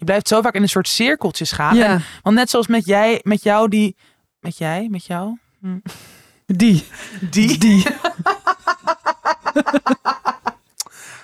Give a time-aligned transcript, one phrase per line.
[0.00, 1.76] je blijft zo vaak in een soort cirkeltjes gaan.
[1.76, 1.86] Ja.
[1.86, 3.96] En- want net zoals met jij, met jou die,
[4.40, 5.78] met jij, met jou, Hm.
[6.46, 6.84] Die.
[7.30, 7.58] die.
[7.58, 7.86] Die.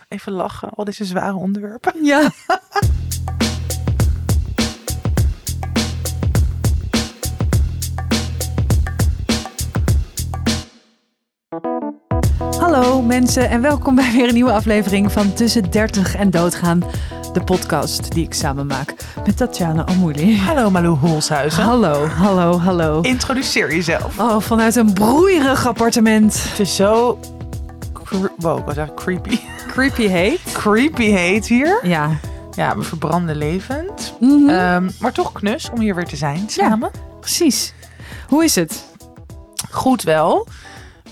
[0.08, 2.04] Even lachen, al deze zware onderwerpen.
[2.04, 2.30] Ja.
[12.67, 16.85] Hallo mensen en welkom bij weer een nieuwe aflevering van Tussen 30 en Doodgaan.
[17.33, 18.95] De podcast die ik samen maak
[19.27, 20.39] met Tatjana Amouli.
[20.39, 21.62] Hallo Malou Holshuizen.
[21.62, 23.01] Hallo, hallo, hallo.
[23.01, 24.19] Introduceer jezelf.
[24.19, 26.43] Oh, vanuit een broeierig appartement.
[26.48, 27.19] Het is zo,
[28.37, 29.38] wow, wou zeggen creepy.
[29.69, 30.41] Creepy heet.
[30.52, 31.79] Creepy heet hier.
[31.83, 32.10] Ja.
[32.51, 34.15] Ja, we verbranden levend.
[34.21, 34.48] Mhm.
[34.48, 36.91] Ehm, maar toch knus om hier weer te zijn samen.
[37.21, 37.74] Precies.
[38.29, 38.85] Hoe is het?
[39.71, 40.46] Goed wel.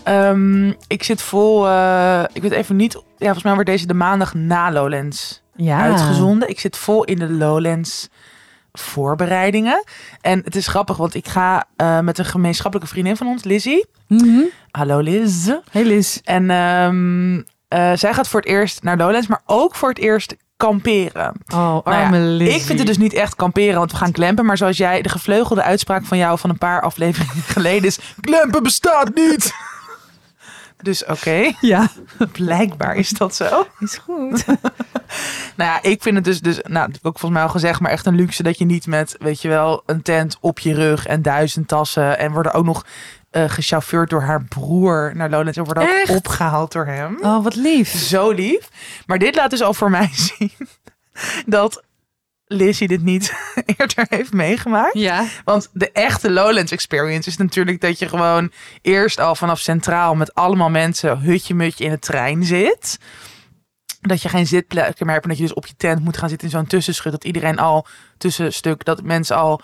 [0.05, 3.95] Ehm, ik zit vol, eh, ik weet even niet, ja, volgens mij wordt deze de
[3.95, 5.79] maandag na Lowlands Ja.
[5.81, 6.49] uitgezonden.
[6.49, 8.09] Ik zit vol in de Lowlands
[8.73, 9.85] voorbereidingen.
[10.21, 13.87] En het is grappig, want ik ga eh, met een gemeenschappelijke vriendin van ons, Lizzie.
[14.09, 14.41] Mhm.
[14.71, 15.51] Hallo Liz.
[15.71, 16.19] Hey Liz.
[16.25, 20.37] En ehm, eh, zij gaat voor het eerst naar Lowlands, maar ook voor het eerst
[20.57, 21.33] kamperen.
[21.55, 22.55] Oh, Nou ja, arme Liz.
[22.55, 24.45] Ik vind het dus niet echt kamperen, want we gaan klempen.
[24.45, 27.99] Maar zoals jij, de gevleugelde uitspraak van jou van een paar afleveringen geleden is...
[28.21, 29.55] Klempen bestaat niet!
[30.85, 31.89] Dus oké, Ja,
[32.33, 33.67] blijkbaar is dat zo.
[33.79, 34.45] is goed.
[35.57, 37.49] Nou ja, ik vind het dus, dus nou, dat heb ik ook volgens mij al
[37.49, 40.59] gezegd, maar echt een luxe dat je niet met, weet je wel, een tent op
[40.59, 42.19] je rug en duizend tassen.
[42.19, 42.85] En worden ook nog
[43.31, 45.59] eh gechauffeurd door haar broer naar Lowlands.
[45.59, 47.19] En worden ook opgehaald door hem.
[47.21, 47.89] Oh, wat lief.
[47.97, 48.69] Zo lief.
[49.07, 50.53] Maar dit laat dus al voor mij zien
[51.47, 51.83] dat
[52.55, 53.35] Lizzie dit niet
[53.77, 54.99] eerder heeft meegemaakt.
[54.99, 55.27] Ja.
[55.45, 58.53] Want de echte Lowlands experience is natuurlijk dat je gewoon
[58.83, 62.99] eerst al vanaf centraal met allemaal mensen hutje-mutje in de trein zit.
[64.01, 66.29] Dat je geen zitplekken meer hebt en dat je dus op je tent moet gaan
[66.29, 67.13] zitten in zo'n tussenschut.
[67.13, 67.87] Dat iedereen al
[68.19, 69.61] tussenstuk, dat mensen al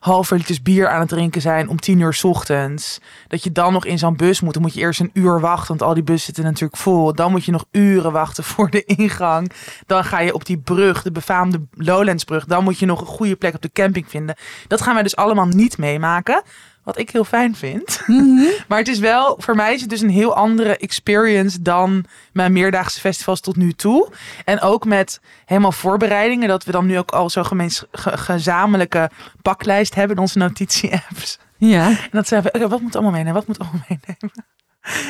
[0.00, 2.98] halve liters bier aan het drinken zijn om tien uur 's ochtends.
[3.28, 4.52] Dat je dan nog in zo'n bus moet.
[4.52, 7.14] Dan moet je eerst een uur wachten, want al die bussen zitten natuurlijk vol.
[7.14, 9.52] Dan moet je nog uren wachten voor de ingang.
[9.86, 12.44] Dan ga je op die brug, de befaamde Lowlandsbrug.
[12.44, 14.36] Dan moet je nog een goede plek op de camping vinden.
[14.68, 16.42] Dat gaan wij dus allemaal niet meemaken.
[16.86, 18.00] Wat ik heel fijn vind.
[18.68, 22.52] Maar het is wel, voor mij is het dus een heel andere experience dan mijn
[22.52, 24.08] meerdaagse festivals tot nu toe.
[24.44, 26.48] En ook met helemaal voorbereidingen.
[26.48, 27.86] Dat we dan nu ook al zo'n ge-
[28.18, 29.10] gezamenlijke
[29.42, 31.38] paklijst hebben in onze notitie-apps.
[31.56, 31.88] Ja.
[31.88, 33.34] En dat zijn we, wat moet allemaal meenemen?
[33.34, 34.44] Wat moet allemaal meenemen?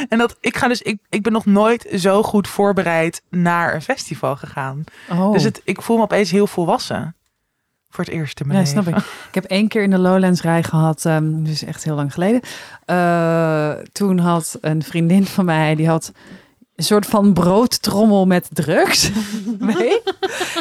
[0.08, 3.82] En dat ik ga dus, ik, ik ben nog nooit zo goed voorbereid naar een
[3.82, 4.84] festival gegaan.
[5.10, 5.32] Oh.
[5.32, 7.16] Dus het, ik voel me opeens heel volwassen.
[7.96, 8.82] Voor het eerst in mijn ja, leven.
[8.82, 9.04] snap ik.
[9.28, 12.40] Ik heb één keer in de Lowlands rij gehad, ehm, dus echt heel lang geleden.
[12.84, 16.12] Eh, toen had een vriendin van mij, die had
[16.74, 19.10] een soort van broodtrommel met drugs
[19.58, 20.02] mee.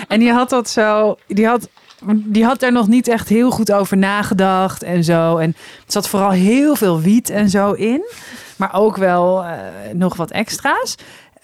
[0.07, 1.69] En die had dat zo, die had,
[2.16, 5.38] die had daar nog niet echt heel goed over nagedacht en zo.
[5.38, 8.01] En er zat vooral heel veel wiet en zo in,
[8.56, 9.51] maar ook wel eh,
[9.94, 10.95] nog wat extra's.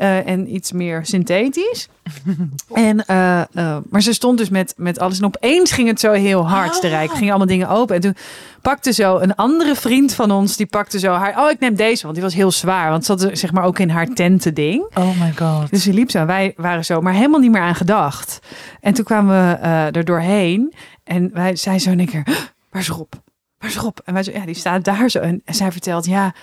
[0.02, 1.88] Eh, en iets meer synthetisch.
[2.74, 5.20] En, eh, eh, maar ze stond dus met, met alles.
[5.20, 6.82] En opeens ging het zo heel hard.
[6.82, 7.96] De rijk gingen allemaal dingen open.
[7.96, 8.16] En toen
[8.62, 10.56] pakte zo een andere vriend van ons.
[10.58, 11.40] Die pakte zo haar.
[11.40, 12.02] Oh, ik neem deze.
[12.02, 12.90] Want die was heel zwaar.
[12.90, 14.86] Want ze zat zeg maar ook in haar tentending.
[14.94, 15.70] Oh my god.
[15.70, 16.26] Dus ze liep zo.
[16.26, 17.02] Wij waren zo.
[17.02, 18.40] Maar helemaal niet meer aan gedacht.
[18.80, 20.74] En toen kwamen we er doorheen.
[21.04, 22.22] En wij zei zo één keer.
[22.26, 22.36] "Huh,
[22.72, 23.14] Waar is Rob?
[23.62, 23.98] Waar is Rob?
[24.06, 24.32] En wij zo.
[24.32, 25.20] Ja, die staat daar zo.
[25.20, 26.06] En, en zij vertelt.
[26.06, 26.34] Ja.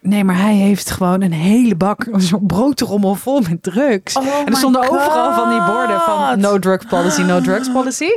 [0.00, 4.16] Nee, maar hij heeft gewoon een hele bak, zo'n broodtrommel vol met drugs.
[4.16, 8.08] Oh En er stonden overal van die borden van no drug policy, no drugs policy.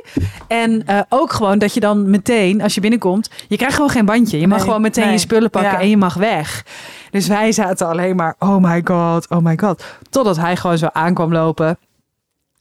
[0.47, 4.05] En eh, ook gewoon dat je dan meteen, als je binnenkomt, je krijgt gewoon geen
[4.05, 4.39] bandje.
[4.39, 5.13] Je mag Nee, gewoon meteen nee.
[5.13, 5.79] je spullen pakken Ja.
[5.79, 6.65] en je mag weg.
[7.11, 9.83] Dus wij zaten alleen maar, oh my god, oh my god.
[10.09, 11.77] Totdat hij gewoon zo aankwam lopen.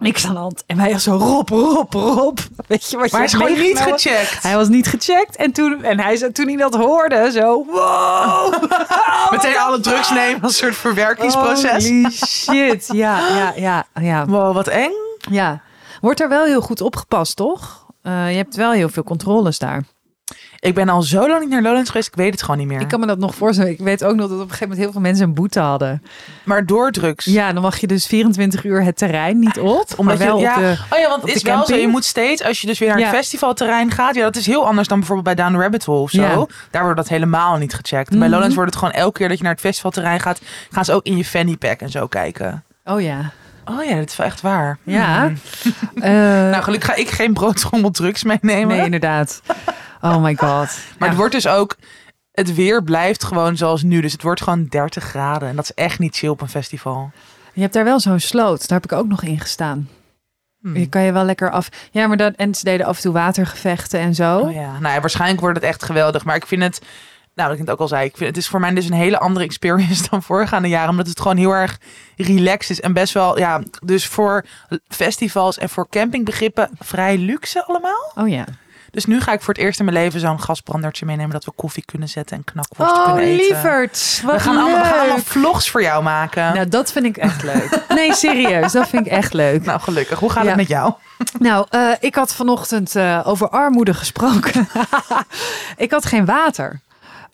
[0.00, 0.64] Niks aan de hand.
[0.66, 2.38] En wij zo, Rob, Rob, Rob.
[2.66, 4.42] Weet je wat je hij is gewoon niet gecheckt.
[4.42, 5.36] Hij was niet gecheckt.
[5.36, 8.54] En toen, en hij toen hij dat hoorde, zo, wow.
[9.30, 11.88] Meteen alle drugs nemen als een soort verwerkingsproces.
[11.88, 12.88] Holy shit.
[12.92, 14.26] Ja, ja, ja, ja.
[14.26, 14.92] Wow, wat eng.
[15.30, 15.62] Ja,
[16.00, 17.86] wordt er wel heel goed opgepast, toch?
[18.02, 19.84] Eh, je hebt wel heel veel controles daar.
[20.60, 22.80] Ik ben al zo lang niet naar Lowlands geweest, ik weet het gewoon niet meer.
[22.80, 23.70] Ik kan me dat nog voorstellen.
[23.72, 26.02] Ik weet ook nog dat op een gegeven moment heel veel mensen een boete hadden.
[26.44, 27.24] Maar door drugs.
[27.24, 29.86] Ja, dan mag je dus 24 uur het terrein niet op.
[29.96, 30.78] Omdat wel je, ja, op de...
[30.90, 31.76] oh ja, want het is wel zo.
[31.76, 34.66] Je moet steeds, als je dus weer naar het festivalterrein gaat, ja, dat is heel
[34.66, 36.20] anders dan bijvoorbeeld bij Down the Rabbit Hole of zo.
[36.22, 36.46] Ja.
[36.70, 38.08] Daar wordt dat helemaal niet gecheckt.
[38.10, 38.30] Bij Mhm.
[38.30, 40.40] Lowlands wordt het gewoon elke keer dat je naar het festivalterrein gaat,
[40.70, 42.64] gaan ze ook in je fanny pack en zo kijken.
[42.84, 43.30] Oh ja.
[43.64, 44.78] Oh ja, dat is wel echt waar.
[44.82, 45.20] Ja.
[45.26, 45.36] Hmm.
[46.02, 46.10] Eh,
[46.50, 48.66] Nou, gelukkig ga ik geen broodtrommel drugs meenemen.
[48.76, 49.40] nee, inderdaad.
[50.00, 50.48] Oh my god.
[50.48, 50.68] Maar
[50.98, 51.06] Ja.
[51.06, 51.76] het wordt dus ook,
[52.32, 54.00] het weer blijft gewoon zoals nu.
[54.00, 55.48] Dus het wordt gewoon 30 graden.
[55.48, 57.10] En dat is echt niet chill op een festival.
[57.52, 58.68] Je hebt daar wel zo'n sloot.
[58.68, 59.88] Daar heb ik ook nog in gestaan.
[60.60, 60.76] Hmm.
[60.76, 61.68] Je kan je wel lekker af.
[61.90, 62.34] Ja, maar dan.
[62.34, 64.38] En ze deden af en toe watergevechten en zo.
[64.38, 66.24] Oh ja, nou ja, waarschijnlijk wordt het echt geweldig.
[66.24, 66.80] Maar ik vind het,
[67.34, 68.92] nou, dat ik het ook al zei, ik vind het is voor mij dus een
[68.92, 70.90] hele andere experience dan voorgaande jaren.
[70.90, 71.78] Omdat het gewoon heel erg
[72.16, 74.44] relaxed is en best wel, ja, dus voor
[74.88, 78.12] festivals en voor campingbegrippen vrij luxe allemaal.
[78.14, 78.44] Oh ja.
[78.90, 81.50] Dus nu ga ik voor het eerst in mijn leven zo'n gasbrandertje meenemen dat we
[81.56, 83.36] koffie kunnen zetten en knakworst Oh, kunnen eten.
[83.46, 84.20] lieverd.
[84.24, 85.00] Wat We gaan, allemaal, we gaan leuk.
[85.00, 86.54] allemaal vlogs voor jou maken.
[86.54, 87.78] Nou, dat vind ik echt leuk.
[87.88, 88.72] Nee, serieus.
[88.72, 89.64] Dat vind ik echt leuk.
[89.64, 90.18] Nou, gelukkig.
[90.18, 90.48] Hoe gaat Ja.
[90.48, 90.92] het met jou?
[91.38, 94.68] Nou, eh, ik had vanochtend eh, over armoede gesproken.
[95.76, 96.80] ik had geen water.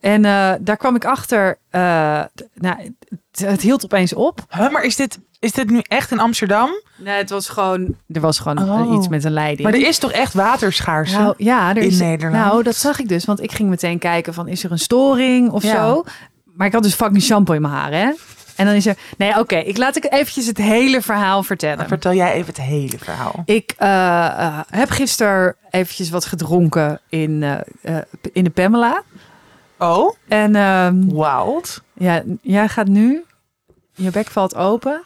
[0.00, 1.58] En eh, daar kwam ik achter.
[1.70, 2.94] nou,
[3.30, 4.44] het, het hield opeens op.
[4.50, 6.70] Huh, maar is dit, is dit nu echt in Amsterdam?
[6.96, 7.94] Nee, het was gewoon.
[8.08, 8.94] Er was gewoon Oh.
[8.96, 9.62] iets met een leiding.
[9.70, 11.18] Maar er is toch echt waterschaarste?
[11.18, 12.44] nou, ja, er in is, Nederland?
[12.44, 13.24] Nou, dat zag ik dus.
[13.24, 15.74] Want ik ging meteen kijken van is er een storing of Ja.
[15.74, 16.04] zo.
[16.54, 18.10] Maar ik had dus fucking shampoo in mijn haar, hè?
[18.56, 18.96] En dan is er.
[19.18, 19.56] Nee, oké.
[19.56, 21.88] ik laat ik eventjes het hele verhaal vertellen.
[21.88, 23.42] Vertel jij even het hele verhaal.
[23.44, 27.42] Ik eh, eh, heb gisteren eventjes wat gedronken in,
[27.82, 27.96] eh,
[28.32, 29.02] in de Pamela.
[29.78, 31.82] Oh, En ehm, wild.
[31.94, 33.24] ja, jij gaat nu.
[33.94, 35.02] Je bek valt open.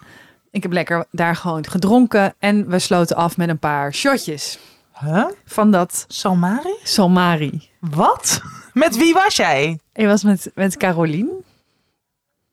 [0.50, 2.35] Ik heb lekker daar gewoon gedronken.
[2.38, 4.58] En we sloten af met een paar shotjes.
[5.00, 5.26] Huh?
[5.44, 6.75] Van dat Salmari?
[6.82, 7.69] Salmari.
[7.79, 8.41] Wat?
[8.73, 9.79] Met wie was jij?
[9.93, 11.44] Ik was met, met Carolien.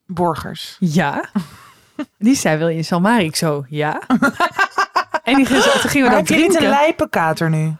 [0.06, 0.76] Borgers.
[0.80, 1.24] Ja.
[2.18, 3.24] Die zei, wil je een Salmari?
[3.24, 4.02] Ik zo, ja.
[5.24, 6.62] en die ging, toen gingen we Maar dat heb je niet drinken.
[6.62, 7.76] een lijpenkater nu?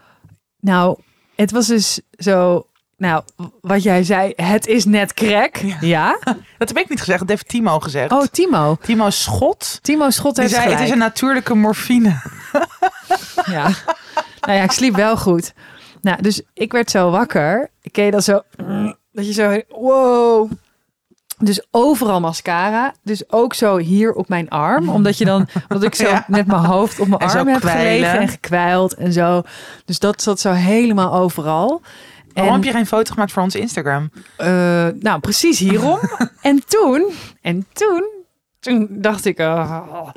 [0.60, 0.98] Nou,
[1.36, 2.66] het was dus zo...
[2.98, 3.22] Nou,
[3.60, 5.56] wat jij zei, het is net crack.
[5.80, 6.18] Ja.
[6.58, 8.12] Dat heb ik niet gezegd, dat heeft Timo gezegd.
[8.12, 8.76] Oh, Timo.
[8.82, 9.78] Timo Schot.
[9.82, 10.78] Timo Schot heeft zei, gelijk.
[10.78, 12.16] het is een natuurlijke morfine.
[13.50, 13.62] Ja.
[14.40, 15.52] nou ja, ik sliep wel goed.
[16.00, 17.70] Nou, dus ik werd zo wakker.
[17.82, 18.42] Ik ken je dat zo...
[19.12, 19.60] Dat je zo...
[19.68, 20.50] Wow.
[21.38, 22.92] Dus overal mascara.
[23.02, 24.88] Dus ook zo hier op mijn arm.
[24.98, 25.48] Omdat je dan...
[25.68, 26.24] Omdat ik zo Ja.
[26.26, 28.18] met mijn hoofd op mijn En arm heb gelegen.
[28.20, 29.42] En gekwijld en zo.
[29.84, 31.82] Dus dat zat zo helemaal overal.
[32.38, 34.10] Waarom En- heb je geen foto gemaakt voor ons Instagram?
[34.36, 34.48] Eh,
[35.00, 35.98] nou, precies hierom.
[36.42, 37.12] en toen,
[37.42, 38.08] en toen,
[38.60, 40.08] toen dacht ik, oh,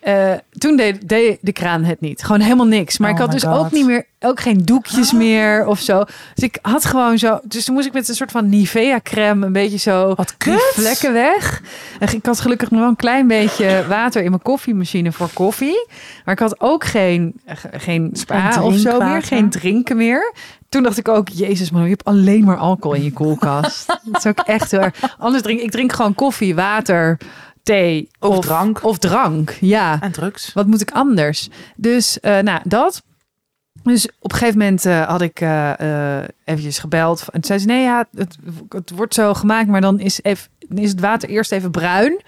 [0.00, 2.22] eh, toen deed, deed de kraan het niet.
[2.22, 2.98] Gewoon helemaal niks.
[2.98, 3.58] Maar Oh ik had my dus God.
[3.58, 6.04] ook niet meer, ook geen doekjes meer of zo.
[6.34, 9.46] Dus ik had gewoon zo, dus toen moest ik met een soort van Nivea crème
[9.46, 10.34] een beetje zo Wat
[10.72, 11.62] vlekken weg.
[11.98, 15.86] En ik had gelukkig nog wel een klein beetje water in mijn koffiemachine voor koffie.
[16.24, 17.40] Maar ik had ook geen,
[17.72, 20.32] geen spa of zo meer, geen drinken meer.
[20.68, 23.86] Toen dacht ik ook, jezus man, je hebt alleen maar alcohol in je koelkast.
[24.04, 25.16] dat is ook echt heel erg.
[25.18, 27.18] Anders drink ik drink gewoon koffie, water,
[27.62, 28.84] thee Of drank.
[28.84, 30.00] Of drank, ja.
[30.00, 30.52] En drugs.
[30.52, 31.48] Wat moet ik anders?
[31.76, 33.02] Dus, eh, nou, dat.
[33.82, 37.24] Dus op een gegeven moment eh, had ik eh, eventjes gebeld.
[37.32, 38.36] En zei ze, nee, ja, het,
[38.68, 42.20] het wordt zo gemaakt, maar dan is, even, is het water eerst even bruin.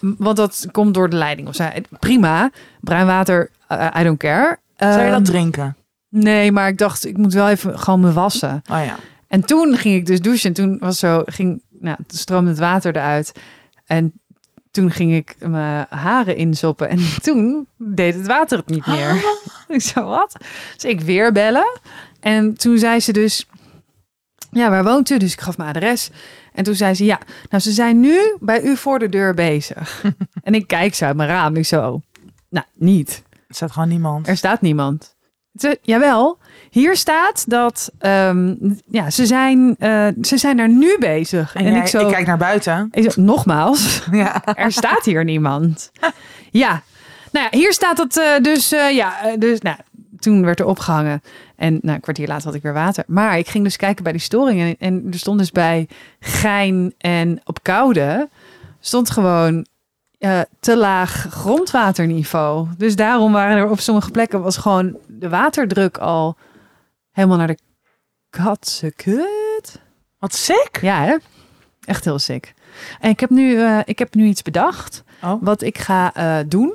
[0.00, 1.48] Want dat komt door de leiding.
[1.48, 1.68] Of zo.
[1.98, 2.50] Prima,
[2.80, 3.50] bruin water,
[3.98, 4.58] I don't care.
[4.76, 5.76] Zou je Ehm, dat drinken?
[6.08, 8.62] Nee, maar ik dacht, ik moet wel even gewoon me wassen.
[8.70, 8.96] Oh ja.
[9.28, 10.48] En toen ging ik dus douchen.
[10.48, 13.32] En toen was zo, ging, nou, stroomde het water eruit.
[13.88, 14.20] En
[14.70, 16.88] toen ging ik mijn haren inzoppen.
[16.88, 19.24] En toen deed het water het niet meer.
[19.68, 20.36] ik zo, wat?
[20.74, 21.78] Dus ik weer bellen.
[22.20, 23.46] En toen zei ze dus,
[24.50, 25.18] ja, waar woont u?
[25.18, 26.10] Dus ik gaf mijn adres.
[26.52, 27.18] En toen zei ze, ja,
[27.50, 30.04] nou, ze zijn nu bij u voor de deur bezig.
[30.42, 31.56] en ik kijk zo uit mijn raam.
[31.56, 32.00] Ik zo,
[32.48, 33.22] nou, niet.
[33.48, 34.28] Er staat gewoon niemand.
[34.28, 35.16] Er staat niemand.
[35.54, 36.38] Ze, jawel,
[36.70, 38.54] hier staat dat ehm,
[38.90, 41.54] ja, ze, zijn, eh, ze zijn daar nu bezig.
[41.54, 42.88] En, En, jij- ik zo, ik kijk naar buiten.
[42.92, 44.44] ik zo, nogmaals, Ja.
[44.54, 45.90] er staat hier niemand.
[46.50, 46.82] Ja,
[47.32, 49.76] nou ja, hier staat het eh, dus, eh, ja, dus, nou,
[50.18, 51.22] toen werd er opgehangen.
[51.56, 53.04] En nou, een kwartier later had ik weer water.
[53.06, 54.60] Maar ik ging dus kijken bij die storing.
[54.60, 55.88] En, en er stond dus bij
[56.20, 58.28] Gein en op Koude,
[58.80, 59.66] stond gewoon
[60.60, 62.66] te laag grondwaterniveau.
[62.76, 66.36] Dus daarom waren er op sommige plekken was gewoon de waterdruk al
[67.18, 67.58] helemaal naar de
[68.30, 69.80] katse kut.
[70.18, 70.78] Wat sick.
[70.80, 71.16] Ja, hè?
[71.84, 72.54] Echt heel sick.
[73.00, 76.38] En ik heb nu, eh, ik heb nu iets bedacht Oh, wat ik ga eh,
[76.46, 76.72] doen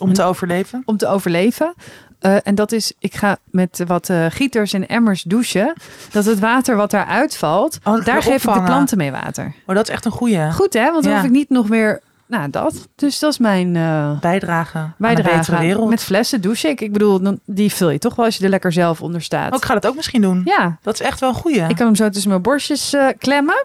[0.00, 0.82] om te overleven.
[0.84, 1.74] om te overleven.
[2.18, 5.74] Eh, en dat is, ik ga met wat gieters en emmers douchen.
[6.10, 9.54] Dat het water wat daaruit valt, Oh, daar geef ik de planten mee water.
[9.66, 10.52] Oh, dat is echt een goeie.
[10.52, 11.18] Goed hè, want dan Ja.
[11.18, 12.88] hoef ik niet nog weer, nou dat.
[12.94, 14.92] Dus dat is mijn eh een bijdrage.
[14.98, 15.88] betere wereld.
[15.88, 16.80] Met flessen douche ik.
[16.80, 19.50] Ik bedoel, die vul je toch wel als je er lekker zelf onder staat.
[19.52, 20.42] Oh, ik ga dat ook misschien doen.
[20.44, 21.60] Ja, Dat is echt wel een goeie.
[21.68, 23.64] ik kan hem zo tussen mijn borstjes eh, klemmen.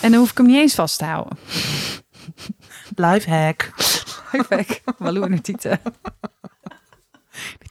[0.00, 1.38] En dan hoef ik hem niet eens vast te houden.
[2.94, 3.70] Lifehack.
[4.30, 4.80] Perfect.
[4.98, 5.78] Malou en haar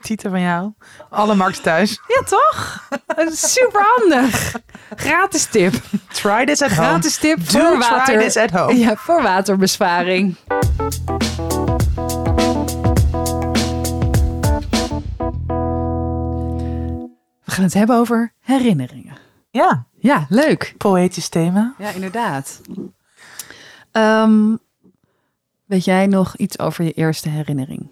[0.01, 0.73] tieten van jou.
[1.09, 2.01] Alle Max thuis.
[2.07, 2.87] Ja, toch?
[3.31, 4.55] Super handig.
[4.95, 5.73] Gratis tip.
[6.07, 6.87] Try this at Gratis home.
[6.87, 8.19] Gratis tip Do voor water.
[8.19, 8.77] This at home.
[8.77, 10.35] Ja, voor waterbesparing.
[17.43, 19.17] We gaan het hebben over herinneringen.
[19.49, 19.85] Ja.
[19.99, 20.73] Ja, leuk.
[20.77, 21.73] Poëtisch thema.
[21.77, 22.61] Ja, inderdaad.
[23.91, 24.55] Ehm,
[25.65, 27.87] weet jij nog iets over je eerste herinnering?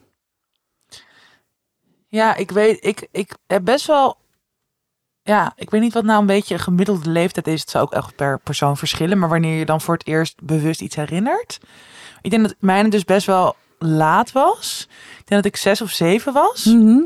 [2.10, 4.18] Ja, ik weet, ik, ik heb best wel.
[5.24, 7.60] Ja, ik weet niet wat nou een beetje een gemiddelde leeftijd is.
[7.60, 9.18] Het zou ook echt per persoon verschillen.
[9.20, 11.60] Maar wanneer je dan voor het eerst bewust iets herinnert.
[12.22, 14.88] Ik denk dat mijne dus best wel laat was.
[15.20, 16.66] Ik denk dat ik zes of zeven was.
[16.66, 17.02] Mhm.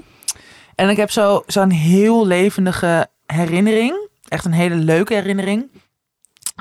[0.76, 4.10] En ik heb zo, zo'n heel levendige herinnering.
[4.28, 5.72] Echt een hele leuke herinnering.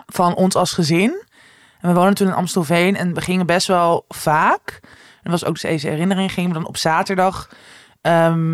[0.07, 1.23] Van ons als gezin.
[1.81, 2.97] En we woonden toen in Amstelveen.
[2.97, 4.81] En we gingen best wel vaak.
[5.23, 6.33] En was ook dus deze herinnering.
[6.33, 7.49] Gingen we dan op zaterdag.
[8.03, 8.51] Ehm,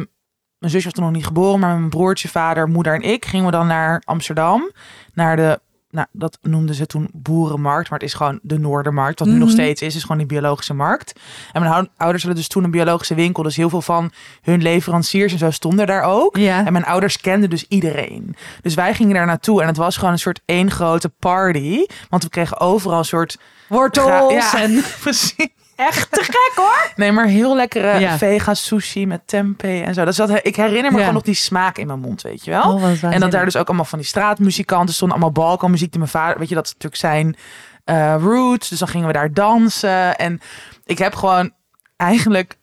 [0.59, 1.61] mijn zusje was toen nog niet geboren.
[1.61, 3.25] Maar mijn broertje, vader, moeder en ik.
[3.27, 4.71] Gingen we dan naar Amsterdam.
[5.15, 5.61] Naar de...
[5.91, 7.91] Nou, dat noemden ze toen boerenmarkt.
[7.91, 9.19] Maar het is gewoon de Noordermarkt.
[9.19, 9.57] Wat nu nog Mhm.
[9.57, 9.95] steeds is.
[9.95, 11.21] is gewoon die biologische markt.
[11.53, 13.43] En mijn ouders hadden dus toen een biologische winkel.
[13.43, 14.13] Dus heel veel van
[14.43, 16.37] hun leveranciers en zo stonden daar ook.
[16.37, 16.67] Ja.
[16.67, 18.37] En mijn ouders kenden dus iedereen.
[18.63, 21.87] Dus wij gingen daar naartoe en het was gewoon een soort één grote party.
[22.09, 23.39] Want we kregen overal een soort...
[23.69, 25.49] Wortels Ja, en precies.
[25.79, 26.93] Echt te gek hoor.
[26.97, 28.19] Nee, maar heel lekkere Ja.
[28.19, 30.05] vega sushi met tempeh en zo.
[30.05, 30.99] Dat, ik herinner me Ja.
[30.99, 32.63] gewoon nog die smaak in mijn mond, weet je wel.
[32.73, 35.17] Oh, wat en dat daar dus ook allemaal van die straatmuzikanten stonden.
[35.17, 36.39] Allemaal balkanmuziek die mijn vader...
[36.39, 37.37] Weet je, dat is natuurlijk zijn
[37.85, 38.69] eh, roots.
[38.69, 40.17] Dus dan gingen we daar dansen.
[40.17, 40.41] En
[40.85, 41.53] ik heb gewoon
[41.97, 42.57] eigenlijk...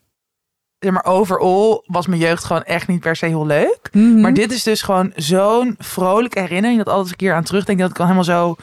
[0.79, 3.89] Zeg maar, overal was mijn jeugd gewoon echt niet per se heel leuk.
[3.91, 4.21] Mhm.
[4.21, 6.83] Maar dit is dus gewoon zo'n vrolijke herinnering.
[6.83, 7.79] Dat altijd een keer aan terugdenk.
[7.79, 8.55] Dat ik dan helemaal zo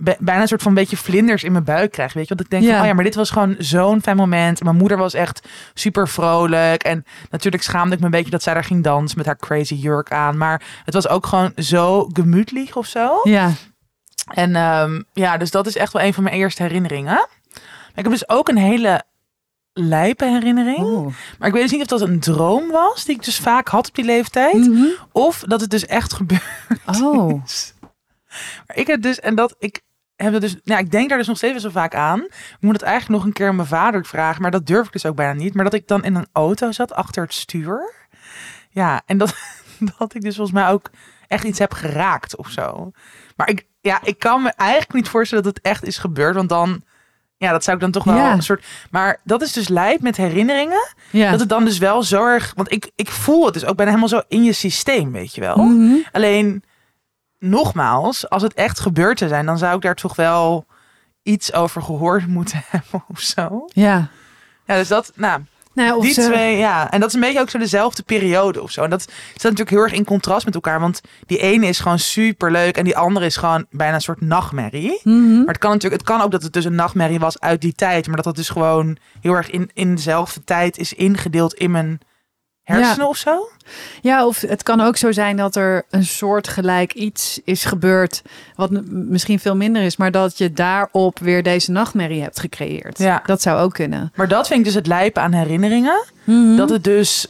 [0.00, 2.12] bijna een soort van beetje vlinders in mijn buik krijg.
[2.12, 2.70] Weet je, want ik denk Ja.
[2.70, 4.58] van, oh ja, maar dit was gewoon zo'n fijn moment.
[4.58, 6.82] En Mijn moeder was echt super vrolijk.
[6.82, 9.74] En natuurlijk schaamde ik me een beetje dat zij daar ging dansen met haar crazy
[9.74, 10.36] jurk aan.
[10.36, 13.20] Maar het was ook gewoon zo gemütlich of zo.
[13.22, 13.50] Ja.
[14.34, 17.14] En ehm, ja, dus dat is echt wel een van mijn eerste herinneringen.
[17.14, 19.02] Maar ik heb dus ook een hele
[19.72, 20.78] lijpe herinnering.
[20.78, 21.14] Oeh.
[21.38, 23.88] Maar ik weet dus niet of dat een droom was, die ik dus vaak had
[23.88, 24.54] op die leeftijd.
[24.68, 24.84] Mhm.
[25.12, 26.44] Of dat het dus echt gebeurde.
[27.02, 27.42] Oh.
[28.66, 29.80] Maar ik heb dus, en dat ik
[30.24, 32.20] heb het dus, nou, ik denk daar dus nog steeds zo vaak aan.
[32.20, 34.92] Ik moet het eigenlijk nog een keer aan mijn vader vragen, maar dat durf ik
[34.92, 35.54] dus ook bijna niet.
[35.54, 37.94] Maar dat ik dan in een auto zat achter het stuur.
[38.70, 39.34] Ja, en dat,
[39.98, 40.90] dat ik dus volgens mij ook
[41.28, 42.90] echt iets heb geraakt of zo.
[43.36, 46.48] Maar ik, ja, ik kan me eigenlijk niet voorstellen dat het echt is gebeurd, want
[46.48, 46.82] dan,
[47.36, 48.32] ja, dat zou ik dan toch wel Ja.
[48.32, 48.64] een soort.
[48.90, 50.94] Maar dat is dus lijp met herinneringen.
[51.10, 51.30] Ja.
[51.30, 54.18] Dat het dan dus wel zorg, want ik, ik voel het dus ook bijna helemaal
[54.20, 55.56] zo in je systeem, weet je wel.
[55.56, 55.94] Mhm.
[56.12, 56.62] Alleen,
[57.40, 60.66] nogmaals, als het echt gebeurd te zijn, dan zou ik daar toch wel
[61.22, 63.64] iets over gehoord moeten hebben of zo.
[63.66, 64.08] Ja.
[64.66, 65.40] Ja, dus dat, nou,
[65.74, 66.90] Nou, of die ze- twee, ja.
[66.90, 68.82] En dat is een beetje ook zo dezelfde periode of zo.
[68.82, 71.98] En dat staat natuurlijk heel erg in contrast met elkaar, want die ene is gewoon
[71.98, 75.00] super leuk en die andere is gewoon bijna een soort nachtmerrie.
[75.04, 75.36] Mhm.
[75.38, 77.72] Maar het kan natuurlijk, het kan ook dat het dus een nachtmerrie was uit die
[77.72, 81.70] tijd, maar dat dat dus gewoon heel erg in, in dezelfde tijd is ingedeeld in
[81.70, 82.00] mijn
[82.70, 83.48] hersenen of zo.
[84.00, 88.22] Ja, of het kan ook zo zijn dat er een soort gelijk iets is gebeurd,
[88.54, 92.98] wat misschien veel minder is, maar dat je daarop weer deze nachtmerrie hebt gecreëerd.
[92.98, 93.22] Ja.
[93.26, 94.12] Dat zou ook kunnen.
[94.14, 96.04] Maar dat vind ik dus het lijpen aan herinneringen.
[96.24, 96.56] Mhm.
[96.56, 97.26] Dat het dus.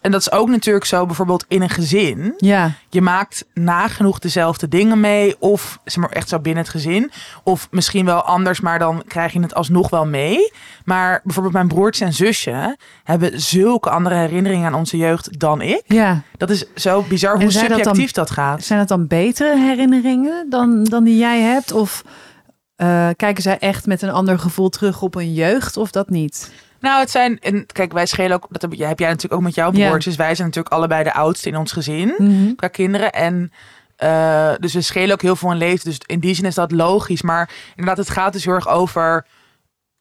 [0.00, 2.34] En dat is ook natuurlijk zo bijvoorbeeld in een gezin.
[2.36, 5.36] Ja, Je maakt nagenoeg dezelfde dingen mee.
[5.38, 7.10] Of zeg maar echt zo binnen het gezin.
[7.42, 10.52] Of misschien wel anders, maar dan krijg je het alsnog wel mee.
[10.84, 15.82] Maar bijvoorbeeld mijn broertje en zusje hebben zulke andere herinneringen aan onze jeugd dan ik.
[15.86, 16.22] ja.
[16.36, 18.64] Dat is zo bizar hoe dat dan- subjectief dat, gaat.
[18.64, 21.72] Zijn het dan betere herinneringen dan, dan die jij hebt?
[21.72, 22.02] Of
[22.76, 26.52] eh, kijken zij echt met een ander gevoel terug op een jeugd of dat niet?
[26.80, 27.38] Nou, het zijn.
[27.38, 28.46] En kijk, wij schelen ook.
[28.50, 30.16] Dat heb, heb jij natuurlijk ook met jouw broertjes.
[30.16, 32.14] Wij zijn natuurlijk allebei de oudste in ons gezin.
[32.18, 32.54] Mhm.
[32.54, 33.12] qua kinderen.
[33.12, 33.52] En
[33.96, 35.84] eh, dus we schelen ook heel veel in leeftijd.
[35.84, 37.22] Dus in die zin is dat logisch.
[37.22, 39.26] Maar inderdaad, het gaat dus heel erg over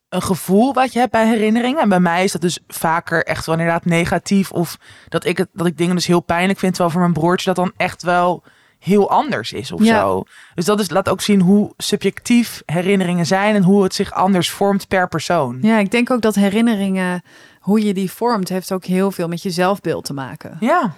[0.09, 1.81] een gevoel wat je hebt bij herinneringen.
[1.81, 4.51] En bij mij is dat dus vaker echt wel inderdaad negatief.
[4.51, 4.77] Of
[5.09, 6.74] dat ik, het, dat ik dingen dus heel pijnlijk vind.
[6.74, 8.43] Terwijl voor mijn broertje dat dan echt wel
[8.79, 10.00] heel anders is of Ja.
[10.00, 10.24] zo.
[10.55, 13.55] Dus dat is, laat ook zien hoe subjectief herinneringen zijn.
[13.55, 15.57] En hoe het zich anders vormt per persoon.
[15.62, 17.21] Ja, ik denk ook dat herinneringen,
[17.59, 20.57] hoe je die vormt, heeft ook heel veel met je zelfbeeld te maken.
[20.59, 20.93] Ja.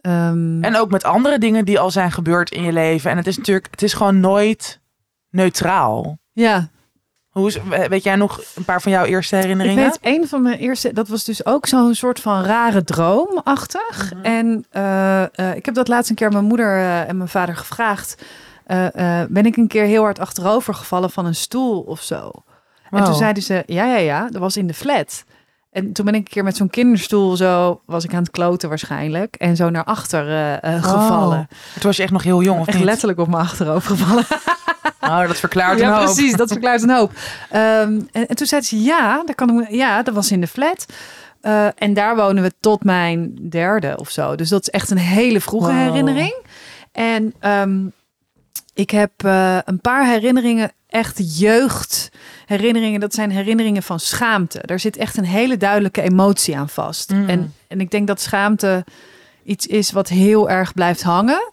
[0.00, 3.10] Ehm, En ook met andere dingen die al zijn gebeurd in je leven.
[3.10, 4.80] En het is natuurlijk, het is gewoon nooit
[5.30, 6.18] neutraal.
[6.32, 6.68] ja,
[7.38, 9.84] Hoe is, weet jij nog een paar van jouw eerste ik herinneringen?
[9.84, 14.12] weet een van mijn eerste, dat was dus ook zo'n soort van rare droomachtig.
[14.14, 14.24] Mhm.
[14.24, 17.56] En eh, eh, ik heb dat laatst een keer mijn moeder eh, en mijn vader
[17.56, 18.22] gevraagd.
[19.28, 22.30] Ben ik een keer heel hard achterover gevallen van een stoel of zo?
[22.90, 25.24] En toen zeiden ze, ja, ja, ja, dat was in de flat.
[25.70, 28.68] En toen ben ik een keer met zo'n kinderstoel zo, was ik aan het kloten
[28.68, 29.34] waarschijnlijk.
[29.36, 31.48] En zo naar achter eh, eh, gevallen.
[31.74, 32.86] Toen was je echt nog heel jong, of Echt niet?
[32.86, 34.24] letterlijk op mijn achterover gevallen.
[35.00, 36.04] Oh, dat verklaart een ja, hoop.
[36.04, 36.36] precies.
[36.36, 37.12] Dat verklaart een hoop.
[37.50, 40.86] Ehm, en, en toen zei ze, ja dat, kan ja, dat was in de flat.
[41.40, 44.34] Eh, en daar wonen we tot mijn derde of zo.
[44.36, 45.76] Dus dat is echt een hele vroege Wow.
[45.78, 46.34] herinnering.
[46.92, 47.78] En ehm,
[48.78, 53.00] ik heb eh, een paar herinneringen, echt jeugdherinneringen.
[53.00, 54.60] Dat zijn herinneringen van schaamte.
[54.62, 57.10] Daar zit echt een hele duidelijke emotie aan vast.
[57.10, 57.28] Mm.
[57.28, 58.84] En, en ik denk dat schaamte
[59.44, 61.52] iets is wat heel erg blijft hangen.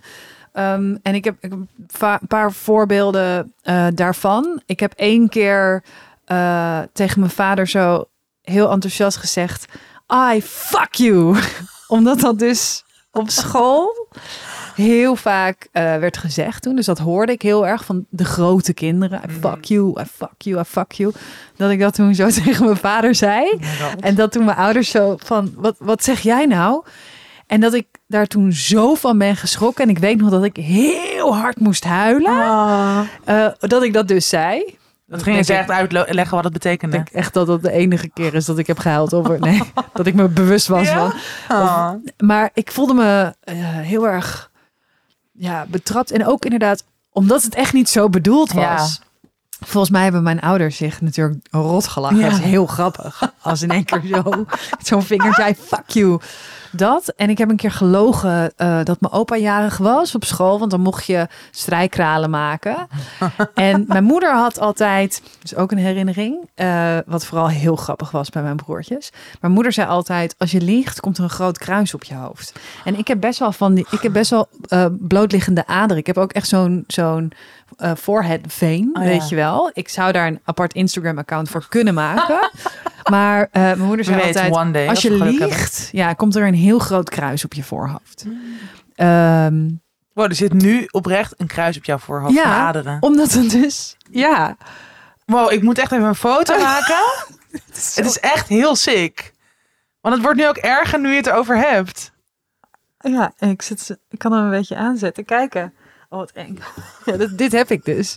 [0.53, 4.61] Ehm, en ik heb, ik heb een va- een paar voorbeelden eh, daarvan.
[4.65, 5.83] Ik heb één keer
[6.25, 8.05] eh, tegen mijn vader zo
[8.41, 9.65] heel enthousiast gezegd:
[10.33, 11.37] I fuck you.
[11.87, 14.07] Omdat dat dus op school
[14.75, 16.75] heel vaak eh, werd gezegd toen.
[16.75, 19.21] Dus dat hoorde ik heel erg van de grote kinderen.
[19.29, 21.13] I fuck you, I fuck you, I fuck you.
[21.55, 23.59] Dat ik dat toen zo tegen mijn vader zei.
[23.99, 26.83] En dat toen mijn ouders zo van, wat, wat zeg jij nou?
[27.47, 29.83] En dat ik daar toen zo van ben geschrokken.
[29.83, 32.31] En ik weet nog dat ik heel hard moest huilen.
[32.31, 32.99] Ah.
[33.23, 34.75] eh, dat ik dat dus zei.
[35.07, 36.95] Dat ging je ik- echt uitleggen wat het Ik betekende.
[36.95, 39.13] denk echt dat dat de enige keer is dat ik heb gehuild.
[39.13, 39.61] Over, nee,
[39.93, 41.09] dat ik me bewust was Ja?
[41.09, 41.13] van.
[41.57, 41.91] Ah.
[42.17, 44.51] Maar ik voelde me eh, heel erg
[45.37, 46.11] ja, betrapt.
[46.11, 49.01] En ook inderdaad, omdat het echt niet zo bedoeld was.
[49.59, 52.17] Volgens mij hebben mijn ouders zich natuurlijk rot gelachen.
[52.17, 52.29] Ja.
[52.29, 53.33] Dat is heel grappig.
[53.41, 54.45] Als in één keer zo,
[54.83, 56.19] zo'n vinger zei, fuck you.
[56.71, 57.07] Dat.
[57.07, 60.59] En ik heb een keer gelogen eh, dat mijn opa jarig was op school.
[60.59, 62.87] Want dan mocht je strijkralen maken.
[63.53, 66.49] en mijn moeder had altijd, dus ook een herinnering.
[66.55, 69.11] eh, wat vooral heel grappig was bij mijn broertjes.
[69.41, 72.53] Mijn moeder zei altijd, als je liegt, komt er een groot kruis op je hoofd.
[72.83, 75.97] En ik heb best wel van die, ik heb best wel eh, blootliggende aderen.
[75.97, 77.31] Ik heb ook echt zo'n zo'n
[77.77, 79.09] eh forehead vein, Oh ja.
[79.09, 79.69] weet je wel.
[79.73, 82.49] Ik zou daar een apart Instagram account voor kunnen maken.
[83.11, 84.87] maar eh, mijn moeder zei altijd, one day.
[84.87, 88.25] als je liegt, ja, komt er een heel groot kruis op je voorhoofd.
[88.95, 89.69] Ehm,
[90.13, 92.43] Wow, er zit nu oprecht een kruis op jouw voorhoofd Ja.
[92.67, 92.97] aderen.
[92.99, 94.57] omdat het dus, ja.
[95.25, 97.03] Wow, ik moet echt even een foto maken.
[97.95, 99.33] Het is echt heel sick.
[100.01, 102.11] Want het wordt nu ook erger nu je het erover hebt.
[102.97, 105.25] Ja, ik, zit, ik kan hem een beetje aanzetten.
[105.25, 105.73] Kijken.
[106.15, 106.59] Oh, wat eng.
[107.05, 108.15] Ja, dit, dit heb ik dus.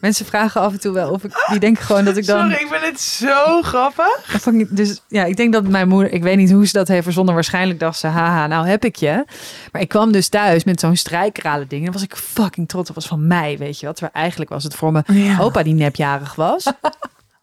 [0.00, 1.46] Mensen vragen af en toe wel of ik...
[1.50, 2.38] Die denken gewoon dat ik dan...
[2.40, 4.40] Sorry, ik vind het zo grappig.
[4.42, 6.12] Dat Dus ja, ik denk dat mijn moeder...
[6.12, 7.34] Ik weet niet hoe ze dat heeft verzonnen.
[7.34, 9.24] Waarschijnlijk dacht ze, haha, nou heb ik je.
[9.72, 11.86] Maar ik kwam dus thuis met zo'n strijkralen ding.
[11.86, 12.86] En was ik fucking trots.
[12.86, 13.96] Dat was van mij, weet je wat.
[13.96, 15.38] Terwijl eigenlijk was het voor mijn Ja.
[15.40, 16.66] opa die nepjarig was.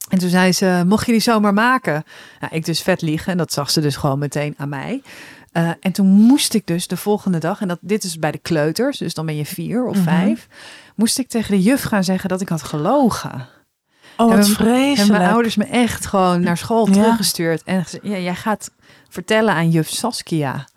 [0.10, 2.04] En toen zei ze, mocht je die zomaar maken?
[2.40, 3.32] Nou, ik dus vet liegen.
[3.32, 5.02] En dat zag ze dus gewoon meteen aan mij.
[5.54, 8.38] Eh, en toen moest ik dus de volgende dag, en dat, dit is bij de
[8.38, 10.04] kleuters, dus dan ben je vier of Mhm.
[10.04, 10.48] vijf,
[10.96, 13.48] moest ik tegen de juf gaan zeggen dat ik had gelogen.
[14.18, 15.18] Oh, wat En vreselijk.
[15.20, 16.94] mijn ouders me echt gewoon naar school Ja.
[16.94, 17.64] teruggestuurd.
[17.64, 18.72] En ja, jij gaat
[19.10, 20.68] vertellen aan juf Saskia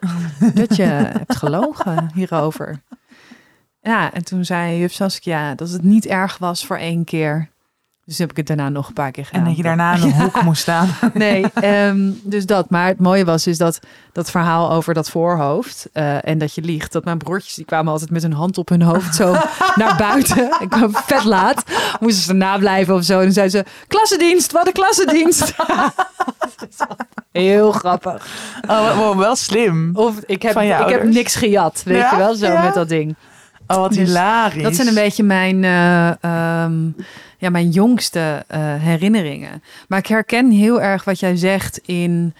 [0.54, 0.82] dat je
[1.18, 2.82] hebt gelogen hierover.
[3.80, 7.48] Ja, en toen zei juf Saskia dat het niet erg was voor één keer.
[8.06, 9.40] Dus heb ik het daarna nog een paar keer gedaan.
[9.40, 10.88] En dat je daarna in een hoek moest staan.
[11.14, 12.70] Nee, ehm, dus dat.
[12.70, 13.80] Maar het mooie was is dat
[14.12, 16.92] dat verhaal over dat voorhoofd eh, en dat je liegt.
[16.92, 19.36] Dat mijn broertjes die kwamen altijd met hun hand op hun hoofd zo
[19.74, 20.56] naar buiten.
[20.60, 21.62] Ik kwam vet laat,
[22.00, 23.18] moesten ze erna blijven of zo.
[23.18, 25.54] En dan zeiden ze klassendienst, wat een klassendienst.
[27.32, 28.26] Heel grappig.
[28.68, 29.90] Oh, wow, wel slim.
[29.94, 32.10] Of ik heb, ik heb niks gejat, weet Ja?
[32.10, 32.62] je wel, zo Ja?
[32.62, 33.16] met dat ding.
[33.66, 34.62] Oh, wat Dus hilarisch.
[34.62, 36.74] Dat zijn een beetje mijn, eh, ehm,
[37.38, 39.62] ja, mijn jongste eh, herinneringen.
[39.88, 42.34] Maar ik herken heel erg wat jij zegt in.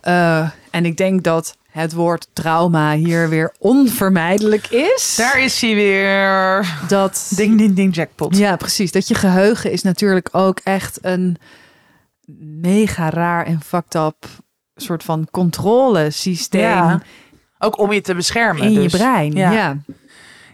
[0.00, 5.14] eh, en ik denk dat het woord trauma hier weer onvermijdelijk is.
[5.16, 6.66] Daar is hij weer.
[6.88, 8.36] Dat, Ding, ding, ding, jackpot.
[8.36, 8.92] ja, precies.
[8.92, 11.36] Dat je geheugen is natuurlijk ook echt een
[12.60, 14.26] mega raar en fucked up
[14.76, 17.02] soort van controlesysteem Ja,
[17.58, 18.62] Ook om je te beschermen.
[18.62, 18.92] in dus.
[18.92, 19.32] je brein.
[19.32, 19.52] Ja.
[19.52, 19.76] Ja.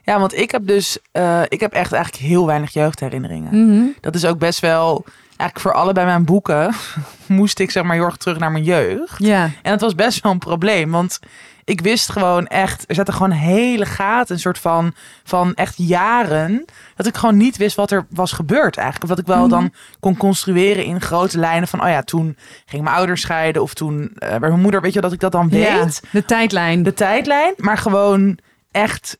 [0.05, 3.67] Ja, want ik heb dus, eh, ik heb echt eigenlijk heel weinig jeugdherinneringen.
[3.67, 3.85] Mhm.
[4.01, 6.75] Dat is ook best wel, eigenlijk voor allebei mijn boeken
[7.27, 9.19] moest ik zeg maar heel erg terug naar mijn jeugd.
[9.19, 9.45] ja.
[9.45, 11.19] En dat was best wel een probleem, want
[11.67, 16.65] ik wist gewoon echt, er zaten gewoon hele gaten, een soort van, van echt jaren,
[16.97, 19.09] dat ik gewoon niet wist wat er was gebeurd eigenlijk.
[19.09, 19.49] Dat ik wel Mhm.
[19.49, 22.37] dan kon construeren in grote lijnen van, oh ja, toen
[22.67, 25.49] ging mijn ouders scheiden of toen werd mijn moeder, weet je, dat ik dat dan
[25.49, 26.83] weet Ja, de tijdlijn.
[26.83, 28.39] de tijdlijn, maar gewoon
[28.71, 29.19] echt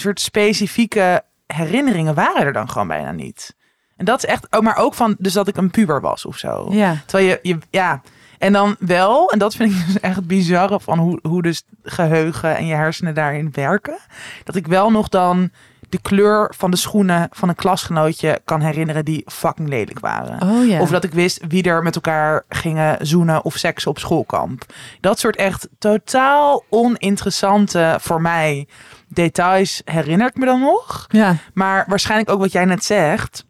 [0.00, 3.54] soort specifieke herinneringen waren er dan gewoon bijna niet.
[3.96, 6.36] En dat is echt, oh, maar ook van, dus dat ik een puber was of
[6.38, 6.68] zo.
[6.70, 6.96] ja.
[7.06, 8.02] Terwijl je, je, ja,
[8.38, 12.56] en dan wel, en dat vind ik dus echt bizar van hoe, hoe dus geheugen
[12.56, 13.98] en je hersenen daarin werken.
[14.44, 15.50] Dat ik wel nog dan
[15.90, 20.42] de kleur van de schoenen van een klasgenootje kan herinneren die fucking lelijk waren.
[20.42, 20.80] Oh.
[20.80, 24.62] Of dat ik wist wie er met elkaar gingen zoenen of seks op schoolkamp.
[25.00, 28.68] Dat soort echt totaal oninteressante voor mij
[29.08, 31.06] details herinner ik me dan nog.
[31.08, 31.36] Ja.
[31.54, 33.44] Maar waarschijnlijk ook wat jij net zegt.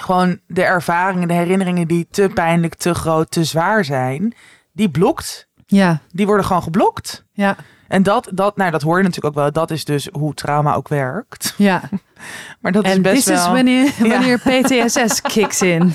[0.00, 4.34] Gewoon de ervaringen, de herinneringen die te pijnlijk, te groot, te zwaar zijn.
[4.72, 5.48] die blokt.
[5.66, 7.24] Ja, Die worden gewoon geblokt.
[7.32, 7.56] ja,
[7.88, 9.52] En dat, dat, nou, dat hoor je natuurlijk ook wel.
[9.52, 11.54] Dat is dus hoe trauma ook werkt.
[11.56, 11.80] ja.
[12.60, 13.36] Maar dat is En best this wel...
[13.36, 14.08] is wanneer, Ja.
[14.08, 15.94] wanneer PTSS kicks in.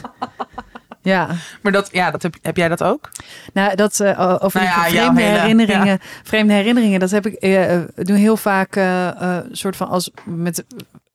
[1.02, 1.28] Ja,
[1.62, 3.10] Maar dat, ja, dat heb, heb jij dat ook?
[3.54, 6.00] nou dat eh, over Nou ja, vreemde hele- herinneringen.
[6.24, 10.66] Vreemde herinneringen, dat heb ik eh, eh, doe heel vaak eh, soort van als met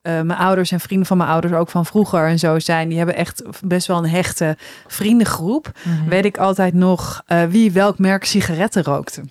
[0.03, 2.89] mijn ouders en vrienden van mijn ouders ook van vroeger en zo zijn.
[2.89, 4.57] Die hebben echt best wel een hechte
[4.87, 5.71] vriendengroep.
[5.83, 6.09] Mhm.
[6.09, 9.23] Weet ik altijd nog wie welk merk sigaretten rookte.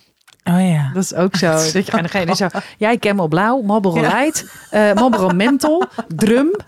[0.44, 0.92] Oh ja.
[0.94, 1.52] Dat is ook zo.
[1.52, 2.48] Dat je aan degene zo.
[2.78, 4.20] Jij Camel Blauw, Marlboro Ja.
[4.20, 6.56] Light, eh Marlboro Menthol, Drum.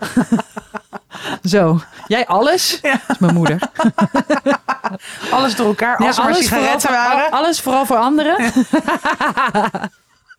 [1.42, 1.80] Zo.
[2.06, 2.78] Jij alles?
[2.82, 2.90] Ja.
[2.90, 3.58] Dat is mijn moeder.
[5.30, 6.16] Alles door elkaar, als
[6.48, 7.30] voor, waren.
[7.30, 8.36] alles vooral voor anderen.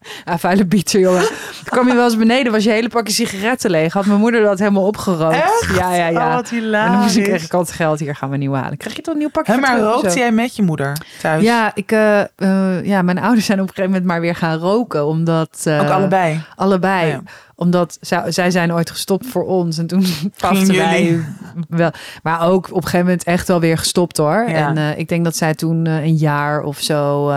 [0.26, 1.22] Ah, vuile bieter, jongen.
[1.22, 3.94] Toen kwam je wel eens beneden, was je hele pakje sigaretten leeg.
[3.94, 5.36] Had mijn moeder dat helemaal opgerookt.
[5.36, 5.68] Echt?
[5.76, 6.28] Ja, ja, ja.
[6.28, 8.00] Oh, wat en dan moest ik, ik altijd geld.
[8.00, 8.78] Hier gaan we nieuw halen.
[8.78, 11.44] Krijg je toch een nieuw pakje Hè, maar rookte jij met je moeder thuis?
[11.44, 14.58] Ja, ik, eh, eh, ja, mijn ouders zijn op een gegeven moment maar weer gaan
[14.58, 15.06] roken.
[15.06, 16.42] Omdat, eh, Ook allebei.
[16.56, 17.06] Allebei.
[17.06, 17.22] Oh ja.
[17.56, 19.78] Omdat zij, zij zijn ooit gestopt voor ons.
[19.78, 20.06] En toen
[20.40, 21.26] pasten wij
[21.70, 21.92] wel.
[22.24, 24.46] Maar ook op een gegeven moment echt wel weer gestopt hoor.
[24.48, 24.76] Ja.
[24.76, 27.30] En ik denk dat zij toen een jaar of zo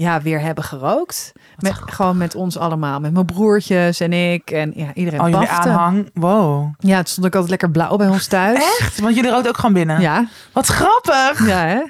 [0.00, 1.32] ja, weer hebben gerookt.
[1.58, 3.00] Met, gewoon met ons allemaal.
[3.00, 4.50] Met mijn broertjes en ik.
[4.50, 5.68] En ja, iedereen pafte.
[5.68, 6.10] aanhang.
[6.14, 6.74] Wow.
[6.78, 8.78] Ja, het stond ook altijd lekker blauw bij ons thuis.
[8.80, 9.00] Echt?
[9.00, 10.00] Want jullie rookt ook gewoon binnen?
[10.00, 11.46] Ja, Wat grappig.
[11.46, 11.82] ja hè?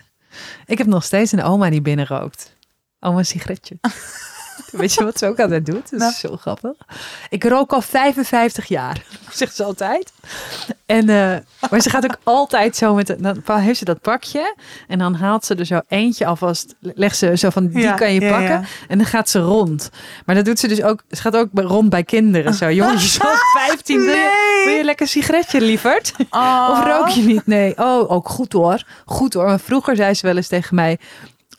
[0.67, 2.57] Ik heb nog steeds een oma die binnen rookt.
[3.01, 3.79] Oma een sigaretje.
[4.71, 5.91] Weet je wat ze ook altijd doet?
[5.91, 6.13] Dat is Nou.
[6.13, 6.73] zo grappig.
[7.29, 10.13] Ik rook al 55 jaar, zegt ze altijd.
[10.87, 11.37] En, eh,
[11.71, 13.17] maar ze gaat ook altijd zo met...
[13.19, 14.55] Dan heeft ze dat pakje
[14.89, 16.75] en dan haalt ze er zo eentje alvast...
[16.81, 18.49] Legt ze zo van, die Ja, kan je ja, pakken.
[18.49, 18.63] ja.
[18.89, 19.91] En dan gaat ze rond.
[20.27, 21.03] Maar dat doet ze dus ook...
[21.11, 22.55] Ze gaat ook rond bij kinderen.
[22.55, 23.35] Zo, jongens, van
[23.67, 23.97] 15.
[23.99, 24.65] Wil je, Nee.
[24.65, 26.13] wil je lekker een sigaretje, lieverd?
[26.31, 26.69] Oh.
[26.71, 27.47] Of rook je niet?
[27.47, 27.77] Nee.
[27.79, 28.83] Oh, ook goed hoor.
[29.05, 29.45] Goed hoor.
[29.45, 30.99] Maar vroeger zei ze wel eens tegen mij...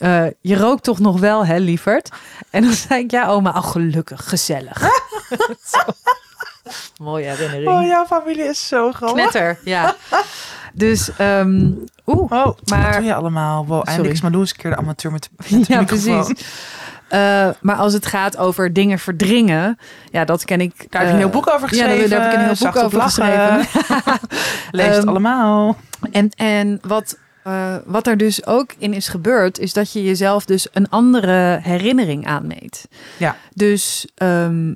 [0.01, 2.09] eh, je rookt toch nog wel, hè, lieverd?
[2.49, 4.81] En dan zei ik, ja, oma, oh, gelukkig, gezellig.
[7.01, 7.69] Mooie herinnering.
[7.69, 9.13] Oh, jouw familie is zo groot.
[9.13, 9.95] Knetter, ja.
[10.73, 11.65] Dus, ehm
[12.07, 12.31] oeh.
[12.31, 13.65] Oh, Maar- wat doe je allemaal?
[13.65, 16.23] Wow, eindelijk is Malou eens een keer de amateur met, met de Ja, microfoon.
[16.25, 16.45] precies.
[17.07, 19.77] Eh, maar als het gaat over dingen verdringen,
[20.11, 20.73] ja, dat ken ik.
[20.91, 22.09] Daar heb je een heel boek over Ja, geschreven.
[22.09, 23.65] daar, daar heb ik een heel boek over lachen.
[23.65, 24.19] geschreven.
[24.71, 25.75] Lees het Ehm, allemaal.
[26.11, 30.45] En, en wat, eh, wat er dus ook in is gebeurd, is dat je jezelf
[30.45, 32.87] dus een andere herinnering aanmeet.
[33.17, 33.35] Ja.
[33.53, 34.75] Dus ehm,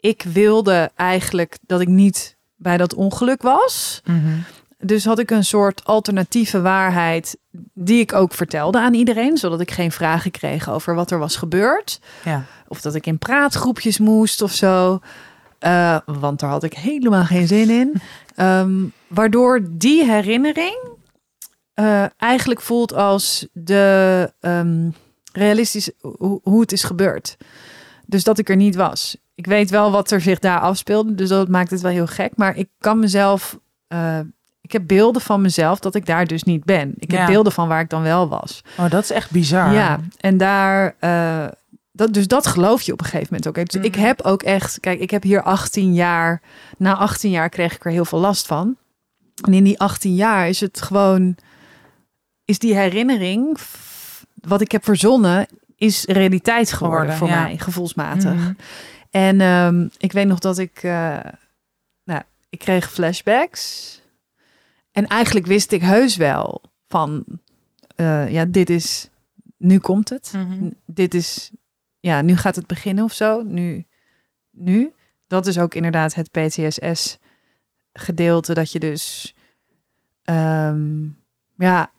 [0.00, 4.00] ik wilde eigenlijk dat ik niet bij dat ongeluk was.
[4.04, 4.38] Mhm.
[4.78, 7.36] Dus had ik een soort alternatieve waarheid
[7.74, 11.36] die ik ook vertelde aan iedereen, zodat ik geen vragen kreeg over wat er was
[11.36, 12.00] gebeurd.
[12.24, 12.44] Ja.
[12.68, 15.00] Of dat ik in praatgroepjes moest of zo.
[15.58, 17.92] Eh, want daar had ik helemaal geen zin in.
[18.36, 20.95] Ehm, waardoor die herinnering
[21.76, 24.88] eh, eigenlijk voelt als de ehm,
[25.32, 27.36] realistisch hoe, hoe het is gebeurd.
[28.06, 29.16] Dus dat ik er niet was.
[29.34, 32.32] Ik weet wel wat er zich daar afspeelde, dus dat maakt het wel heel gek.
[32.36, 33.58] Maar ik kan mezelf.
[33.88, 34.18] eh,
[34.60, 36.94] ik heb beelden van mezelf dat ik daar dus niet ben.
[36.96, 38.60] Ik heb beelden van waar ik dan wel was.
[38.78, 39.72] Oh, dat is echt bizar.
[39.72, 40.94] Ja, en daar.
[40.98, 41.46] eh,
[41.92, 43.70] dat, dus dat geloof je op een gegeven moment ook.
[43.70, 44.04] Dus ik Mhm.
[44.04, 44.80] heb ook echt.
[44.80, 46.40] Kijk, ik heb hier 18 jaar.
[46.78, 48.76] Na 18 jaar kreeg ik er heel veel last van.
[49.44, 51.36] En in die 18 jaar is het gewoon.
[52.46, 53.58] Is die herinnering.
[54.34, 55.46] Wat ik heb verzonnen.
[55.76, 57.42] Is realiteit geworden, Geworden, voor ja.
[57.42, 58.34] mij, gevoelsmatig.
[58.34, 58.52] Mhm.
[59.10, 60.82] En ehm, ik weet nog dat ik.
[60.82, 61.18] eh,
[62.04, 63.94] nou, ik kreeg flashbacks.
[64.92, 67.24] En eigenlijk wist ik heus wel van.
[67.96, 69.08] eh, ja, dit is.
[69.56, 70.32] Nu komt het.
[70.34, 70.70] Mhm.
[70.86, 71.50] Dit is.
[72.00, 73.42] Ja, nu gaat het beginnen of zo.
[73.42, 73.86] Nu.
[74.50, 74.92] Nu.
[75.26, 78.54] Dat is ook inderdaad het PTSS-gedeelte.
[78.54, 79.34] Dat je dus.
[80.24, 81.04] ehm,
[81.56, 81.90] ja.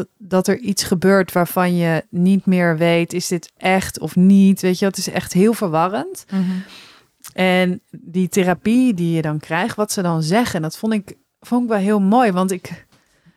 [0.00, 4.60] Dat, dat er iets gebeurt waarvan je niet meer weet: is dit echt of niet?
[4.60, 6.24] Weet je, het is echt heel verwarrend.
[6.30, 6.42] Mhm.
[7.32, 11.62] En die therapie die je dan krijgt, wat ze dan zeggen, dat vond ik, vond
[11.62, 12.32] ik wel heel mooi.
[12.32, 12.86] Want ik,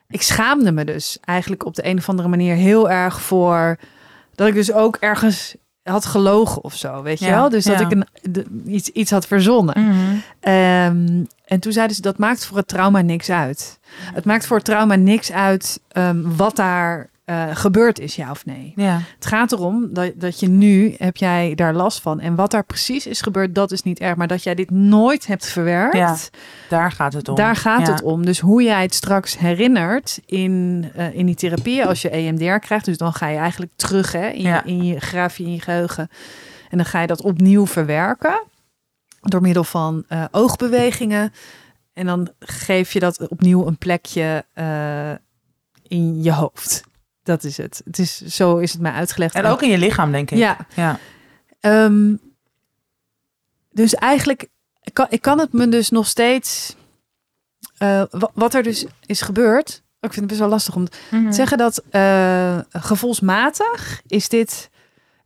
[0.08, 3.78] ik schaamde me dus eigenlijk op de een of andere manier heel erg voor
[4.36, 7.50] dat ik dus ook ergens had gelogen of zo, weet je wel?
[7.50, 7.86] Dus dat ja.
[7.86, 8.08] ik een,
[8.66, 9.84] iets, iets had verzonnen.
[9.88, 10.16] Mhm.
[10.40, 11.24] Ehm,
[11.54, 13.80] en toen zeiden ze, dat maakt voor het trauma niks uit.
[14.14, 18.46] Het maakt voor het trauma niks uit ehm, wat daar eh, gebeurd is, ja of
[18.46, 18.74] nee.
[18.76, 19.00] Ja.
[19.16, 22.20] Het gaat erom dat, dat je nu, heb jij daar last van.
[22.20, 24.16] En wat daar precies is gebeurd, dat is niet erg.
[24.16, 26.16] Maar dat jij dit nooit hebt verwerkt, Ja,
[26.70, 27.36] Daar gaat het om.
[27.36, 27.92] daar gaat Ja.
[27.94, 28.26] het om.
[28.26, 32.86] Dus hoe jij het straks herinnert in, eh, in die therapie, als je EMDR krijgt.
[32.86, 35.62] Dus dan ga je eigenlijk terug hè, in, je, in je graaf je in je
[35.62, 36.10] geheugen.
[36.70, 38.42] En dan ga je dat opnieuw verwerken.
[39.24, 41.34] Door middel van eh, oogbewegingen.
[41.94, 45.12] En dan geef je dat opnieuw een plekje eh,
[45.88, 46.84] in je hoofd.
[47.24, 47.82] Dat is het.
[47.86, 49.36] Het is, zo is het mij uitgelegd.
[49.36, 50.38] En ook in je lichaam, denk ik.
[50.38, 50.58] Ja.
[50.76, 51.00] Ja.
[51.60, 52.16] Ehm,
[53.72, 54.48] dus eigenlijk
[54.82, 56.76] ik kan, ik kan het me dus nog steeds.
[57.78, 59.82] eh, wa- wat er dus is gebeurd.
[60.00, 61.30] Ik vind het best wel lastig om Mhm.
[61.30, 61.84] te zeggen dat
[62.70, 64.70] gevoelsmatig is dit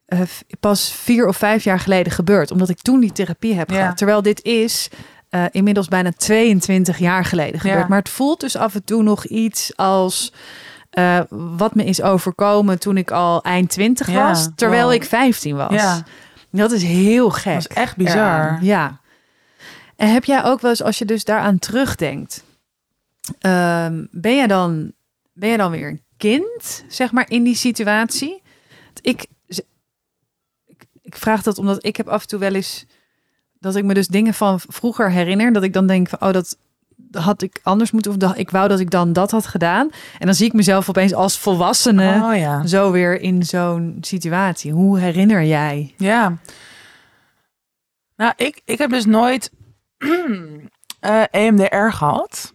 [0.08, 2.52] v- pas vier of vijf jaar geleden gebeurd.
[2.52, 3.76] Omdat ik toen die therapie heb Ja.
[3.80, 3.98] gehad.
[3.98, 4.90] Terwijl dit is
[5.30, 7.80] eh, inmiddels bijna 22 jaar geleden gebeurd.
[7.82, 7.88] Ja.
[7.88, 10.34] Maar het voelt dus af en toe nog iets als
[10.90, 14.48] eh, wat me is overkomen toen ik al eind 20 Ja, was.
[14.56, 14.94] Terwijl wow.
[14.94, 15.74] ik 15 was.
[15.74, 16.04] Ja,
[16.52, 17.54] Dat is heel gek.
[17.54, 18.16] dat is echt bizar.
[18.46, 18.60] eraan.
[18.62, 19.00] Ja.
[19.96, 22.44] En heb jij ook wel eens, als je dus daaraan terugdenkt,
[23.40, 24.92] ehm, ben je dan,
[25.34, 28.42] ben je dan weer een kind, zeg maar, in die situatie?
[29.02, 29.26] Ik,
[31.08, 32.86] ik, vraag dat omdat ik heb af en toe wel eens
[33.60, 36.58] dat ik me dus dingen van vroeger herinner, dat ik dan denk van, oh, dat
[37.12, 39.90] had ik anders moeten, of dat, ik wou dat ik dan dat had gedaan.
[40.20, 42.66] En dan zie ik mezelf opeens als volwassene Oh ja.
[42.66, 44.72] zo weer in zo'n situatie.
[44.72, 45.94] Hoe herinner jij?
[45.98, 46.38] Ja.
[48.16, 49.52] Nou, ik, ik heb dus nooit
[51.00, 52.54] eh EMDR gehad.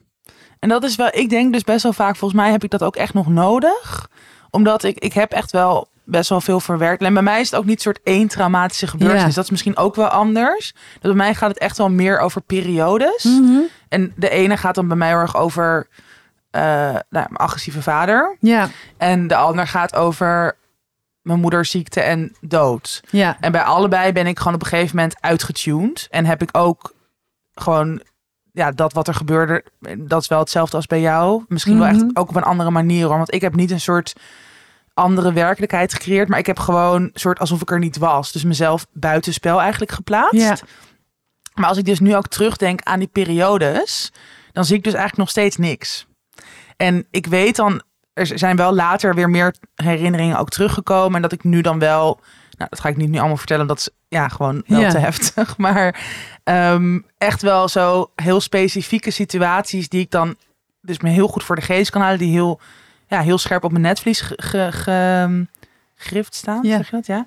[0.58, 2.82] En dat is wel, ik denk dus best wel vaak, volgens mij heb ik dat
[2.82, 4.10] ook echt nog nodig.
[4.50, 7.02] Omdat ik, ik heb echt wel best wel veel verwerkt.
[7.02, 9.28] En bij mij is het ook niet soort één traumatische gebeurtenis.
[9.28, 9.34] Ja.
[9.34, 10.72] Dat is misschien ook wel anders.
[10.92, 13.28] Dus bij mij gaat het echt wel meer over periodes.
[13.88, 15.88] En de ene gaat dan bij mij heel erg over
[16.50, 18.36] eh, nou, mijn agressieve vader.
[18.40, 20.56] Ja, En de ander gaat over
[21.22, 23.00] mijn moeders ziekte en dood.
[23.10, 23.36] ja.
[23.40, 26.06] En bij allebei ben ik gewoon op een gegeven moment uitgetuned.
[26.10, 26.94] En heb ik ook
[27.54, 28.02] gewoon,
[28.52, 29.64] ja, dat wat er gebeurde,
[29.98, 31.44] dat is wel hetzelfde als bij jou.
[31.48, 31.94] Misschien wel Mhm.
[31.96, 33.16] echt ook op een andere manier hoor.
[33.16, 34.12] Want ik heb niet een soort
[34.94, 36.28] andere werkelijkheid gecreëerd.
[36.28, 38.33] Maar ik heb gewoon soort alsof ik er niet was.
[38.33, 40.40] Dus mezelf buitenspel eigenlijk geplaatst.
[40.40, 40.57] Ja.
[41.55, 44.12] Maar als ik dus nu ook terugdenk aan die periodes,
[44.52, 46.07] dan zie ik dus eigenlijk nog steeds niks.
[46.76, 51.16] En ik weet dan, er zijn wel later weer meer herinneringen ook teruggekomen.
[51.16, 52.20] En dat ik nu dan wel,
[52.59, 54.90] nou dat ga ik niet nu allemaal vertellen, dat is ja gewoon wel Ja.
[54.90, 55.57] te heftig.
[55.66, 56.00] Maar
[56.44, 60.37] ehm, echt wel zo heel specifieke situaties die ik dan
[60.81, 62.18] dus me heel goed voor de geest kan halen.
[62.18, 62.61] Die heel,
[63.12, 65.46] ja, heel scherp op mijn netvlies ge, ge, ge-
[65.96, 66.77] gegrift staan, Ja.
[66.77, 67.07] zeg je dat?
[67.07, 67.27] Ja.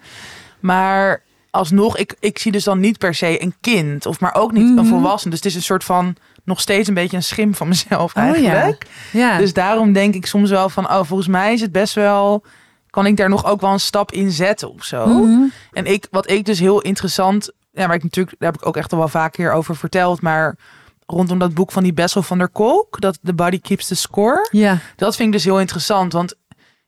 [0.59, 1.21] Maar
[1.51, 4.05] alsnog, ik, ik zie dus dan niet per se een kind.
[4.05, 4.77] Of maar ook niet Mhm.
[4.77, 5.29] een volwassen.
[5.29, 8.23] Dus het is een soort van nog steeds een beetje een schim van mezelf Oh,
[8.23, 8.51] ja.
[8.53, 8.85] eigenlijk.
[9.11, 9.37] Ja.
[9.37, 12.43] Dus daarom denk ik soms wel van, oh, volgens mij is het best wel,
[12.89, 15.07] kan ik daar nog ook wel een stap in zetten of zo.
[15.07, 15.41] Mhm.
[15.71, 18.77] En ik, wat ik dus heel interessant, ja, maar ik natuurlijk, daar heb ik ook
[18.77, 20.55] echt al wel vaak hier over verteld, maar
[21.05, 24.47] rondom dat boek van die Bessel van der Kolk, dat The Body Keeps the Score,
[24.51, 24.77] Ja.
[24.95, 26.35] dat vind ik dus heel interessant, want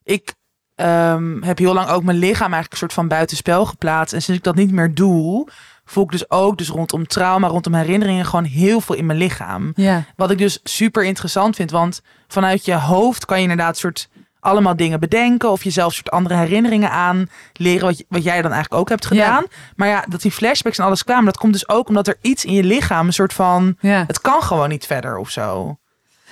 [0.04, 0.36] ik
[0.76, 4.14] ehm, heb heel lang ook mijn lichaam eigenlijk een soort van buitenspel geplaatst.
[4.14, 5.48] En sinds ik dat niet meer doe,
[5.86, 9.72] voel ik dus ook dus rondom trauma, rondom herinneringen gewoon heel veel in mijn lichaam.
[9.76, 10.04] Ja.
[10.16, 11.72] Wat ik dus super interessant vind.
[11.72, 15.52] Want vanuit je hoofd kan je inderdaad soort allemaal dingen bedenken.
[15.52, 17.86] Of jezelf soort andere herinneringen aan leren.
[17.88, 19.44] Wat, wat jij dan eigenlijk ook hebt gedaan.
[19.76, 21.26] Maar ja, dat die flashbacks en alles kwamen.
[21.26, 23.76] Dat komt dus ook omdat er iets in je lichaam een soort van...
[23.80, 24.04] Ja.
[24.08, 25.78] Het kan gewoon niet verder of zo.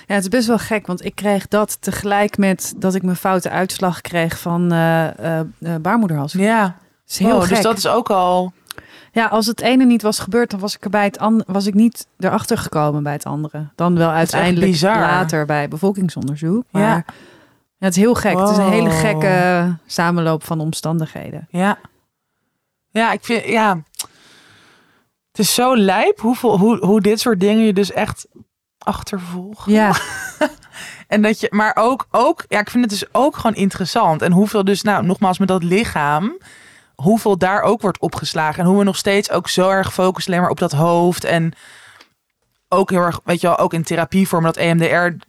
[0.06, 3.16] ja, het is best wel gek, want ik kreeg dat tegelijk met dat ik mijn
[3.16, 5.40] foute uitslag kreeg van eh,
[5.80, 6.32] baarmoederhals.
[6.32, 6.76] Dat Ja,
[7.08, 7.48] is heel Oh, gek.
[7.48, 8.52] dus dat is ook al...
[9.12, 11.66] Ja, als het ene niet was gebeurd, dan was ik er bij het andere, was
[11.66, 13.68] ik niet erachter gekomen bij het andere.
[13.74, 16.64] Dan wel uiteindelijk later bij bevolkingsonderzoek.
[16.70, 17.04] Maar Ja.
[17.78, 17.86] Ja.
[17.86, 18.38] het is heel gek.
[18.38, 21.46] Het is een hele gekke samenloop van omstandigheden.
[21.50, 21.78] Ja.
[22.90, 23.44] Ja, ik vind...
[23.44, 23.82] Ja.
[25.30, 28.26] Het is zo lijp hoeveel, hoe, hoe dit soort dingen je dus echt
[28.78, 29.72] achtervolgen.
[29.72, 29.96] Ja,
[31.06, 34.22] En dat je, maar ook, ook, ja, ik vind het dus ook gewoon interessant.
[34.22, 36.38] En hoeveel dus, nou, nogmaals met dat lichaam,
[36.94, 38.62] hoeveel daar ook wordt opgeslagen.
[38.62, 41.24] En hoe we nog steeds ook zo erg focussen alleen maar op dat hoofd.
[41.24, 41.52] En
[42.68, 45.24] ook heel erg, weet je wel, ook in therapievorm, dat EMDR,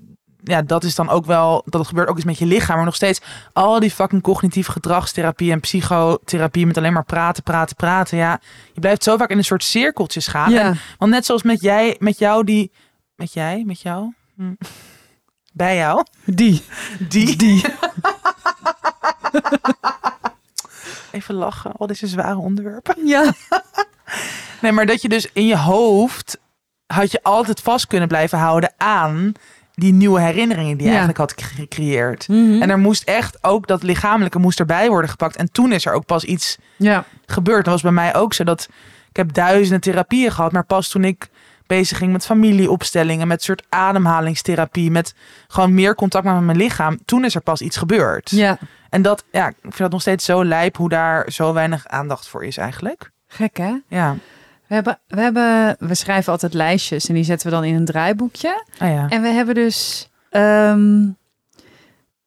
[0.48, 2.76] ja, dat is dan ook wel, dat gebeurt ook eens met je lichaam.
[2.76, 3.22] Maar nog steeds
[3.54, 8.18] al die fucking cognitief gedragstherapie en psychotherapie met alleen maar praten, praten, praten.
[8.18, 8.40] Ja,
[8.74, 10.52] je blijft zo vaak in een soort cirkeltjes gaan.
[10.52, 10.62] ja.
[10.62, 12.72] En want net zoals met jij, met jou die,
[13.16, 14.54] met jij, met jou, Hm.
[15.54, 16.64] bij jou, die.
[17.00, 17.64] die, die.
[21.12, 23.08] Even lachen, al deze zware onderwerpen.
[23.08, 23.32] Ja.
[24.62, 26.38] Nee, maar dat je dus in je hoofd
[26.86, 29.32] had je altijd vast kunnen blijven houden aan
[29.80, 30.98] die nieuwe herinneringen die je Ja.
[30.98, 32.28] eigenlijk had gecreëerd.
[32.28, 32.62] Mhm.
[32.62, 35.36] En er moest echt ook dat lichamelijke moest erbij worden gepakt.
[35.36, 37.06] En toen is er ook pas iets ja.
[37.26, 37.64] gebeurd.
[37.64, 38.70] Dat was bij mij ook zo dat
[39.10, 41.30] ik heb duizenden therapieën gehad, maar pas toen ik
[41.68, 45.14] bezig ging met familieopstellingen, met soort ademhalingstherapie, met
[45.48, 48.30] gewoon meer contact met mijn lichaam, toen is er pas iets gebeurd.
[48.30, 48.58] Ja.
[48.90, 52.28] En dat, ja, ik vind dat nog steeds zo lijp hoe daar zo weinig aandacht
[52.28, 53.12] voor is eigenlijk.
[53.28, 53.74] Gek hè?
[53.88, 54.16] Ja,
[54.68, 57.86] We, hebben, we, hebben, we schrijven altijd lijstjes en die zetten we dan in een
[57.86, 58.64] draaiboekje.
[58.80, 59.06] ah ja.
[59.10, 61.06] En we hebben dus ehm,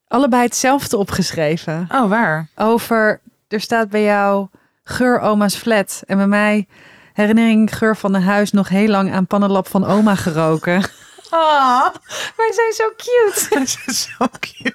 [0.09, 1.87] allebei hetzelfde opgeschreven.
[1.93, 2.49] Oh, waar?
[2.57, 4.47] Over, er staat bij jou
[4.85, 6.03] geur oma's flat.
[6.07, 6.67] En bij mij
[7.13, 10.83] herinnering geur van een huis nog heel lang aan pannenlap van oma geroken.
[11.33, 11.95] Ah,
[12.37, 13.47] Wij zijn zo cute.
[13.55, 14.75] dat is zo cute.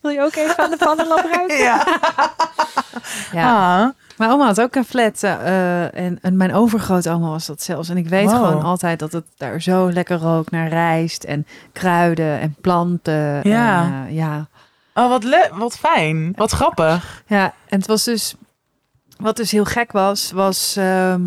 [0.00, 1.56] Wil je ook even aan de pannenlap ruiken?
[1.58, 1.84] Ja.
[3.32, 3.80] Ja.
[3.82, 3.90] Ah.
[4.16, 5.22] Mijn oma had ook een flat.
[5.22, 7.88] eh, en, en mijn overgrootoma was dat zelfs.
[7.88, 8.34] En ik weet Wow.
[8.46, 13.48] gewoon altijd dat het daar zo lekker rook naar rijst en kruiden en planten.
[13.48, 13.82] Ja.
[13.84, 14.48] En, eh, ja.
[14.94, 16.32] Oh, wat, le wat fijn.
[16.36, 17.22] Wat grappig.
[17.26, 18.34] Ja, en het was dus...
[19.16, 20.76] Wat dus heel gek was, was...
[20.76, 21.24] ehm,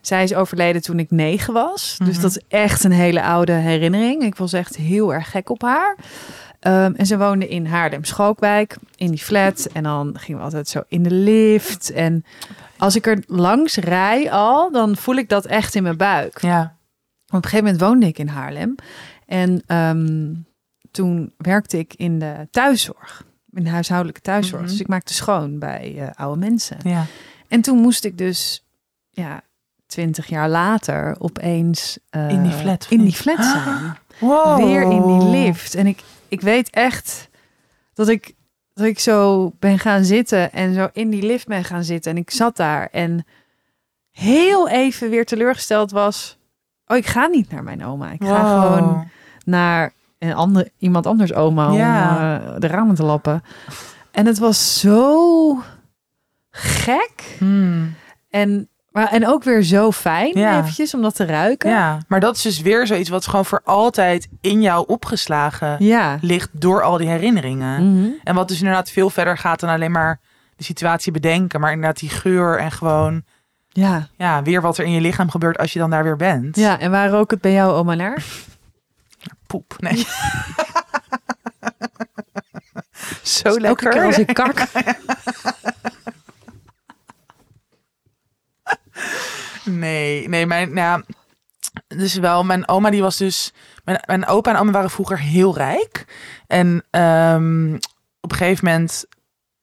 [0.00, 1.94] zij is overleden toen ik negen was.
[2.04, 2.20] Dus Mhm.
[2.22, 4.22] dat is echt een hele oude herinnering.
[4.22, 5.96] Ik was echt heel erg gek op haar.
[6.64, 9.68] Ehm, en ze woonde in Haarlem-Schalkwijk, in die flat.
[9.72, 11.90] En dan gingen we altijd zo in de lift.
[11.90, 12.24] En
[12.78, 16.40] als ik er langs rij al, dan voel ik dat echt in mijn buik.
[16.40, 16.76] Ja.
[17.26, 18.74] Op een gegeven moment woonde ik in Haarlem.
[19.26, 20.34] En ehm,
[20.90, 23.24] toen werkte ik in de thuiszorg.
[23.50, 24.62] In de huishoudelijke thuiszorg.
[24.62, 24.70] Mhm.
[24.70, 26.76] Dus ik maakte schoon bij eh, oude mensen.
[26.82, 27.04] Ja.
[27.48, 28.64] En toen moest ik dus,
[29.10, 29.40] ja,
[29.86, 31.98] twintig jaar later opeens...
[32.10, 33.96] eh, In die flat, of In die flat zijn.
[34.18, 34.56] Wow.
[34.64, 35.74] Weer in die lift.
[35.74, 36.02] En ik,
[36.34, 37.28] ik weet echt
[37.94, 38.34] dat ik,
[38.74, 42.10] dat ik zo ben gaan zitten en zo in die lift ben gaan zitten.
[42.10, 43.26] En ik zat daar en
[44.10, 46.38] heel even weer teleurgesteld was.
[46.86, 48.10] Oh, ik ga niet naar mijn oma.
[48.10, 48.62] Ik ga Wow.
[48.74, 49.08] gewoon
[49.44, 52.10] naar een ander, iemand anders oma Ja.
[52.16, 53.42] om eh, de ramen te lappen.
[54.10, 55.58] En het was zo
[56.50, 57.36] gek.
[57.38, 57.94] Hmm.
[58.28, 60.58] En, maar, en ook weer zo fijn Ja.
[60.58, 61.70] eventjes om dat te ruiken.
[61.70, 66.18] Ja, maar dat is dus weer zoiets wat gewoon voor altijd in jou opgeslagen Ja.
[66.20, 67.92] ligt door al die herinneringen.
[67.98, 68.08] Mhm.
[68.24, 70.20] En wat dus inderdaad veel verder gaat dan alleen maar
[70.56, 73.22] de situatie bedenken, maar inderdaad die geur en gewoon
[73.68, 74.08] ja.
[74.16, 76.56] ja, weer wat er in je lichaam gebeurt als je dan daar weer bent.
[76.56, 78.24] Ja, en waar rook het bij jou oma naar?
[79.46, 79.74] Poep.
[79.78, 80.06] Nee.
[83.22, 84.04] Zo lekker.
[84.04, 84.66] als ik kak.
[89.64, 91.04] Nee, nee, mijn, nou ja,
[91.88, 93.52] dus wel, mijn oma die was dus,
[93.84, 96.06] mijn, mijn opa en oma waren vroeger heel rijk.
[96.46, 97.74] En ehm,
[98.20, 99.04] op een gegeven moment,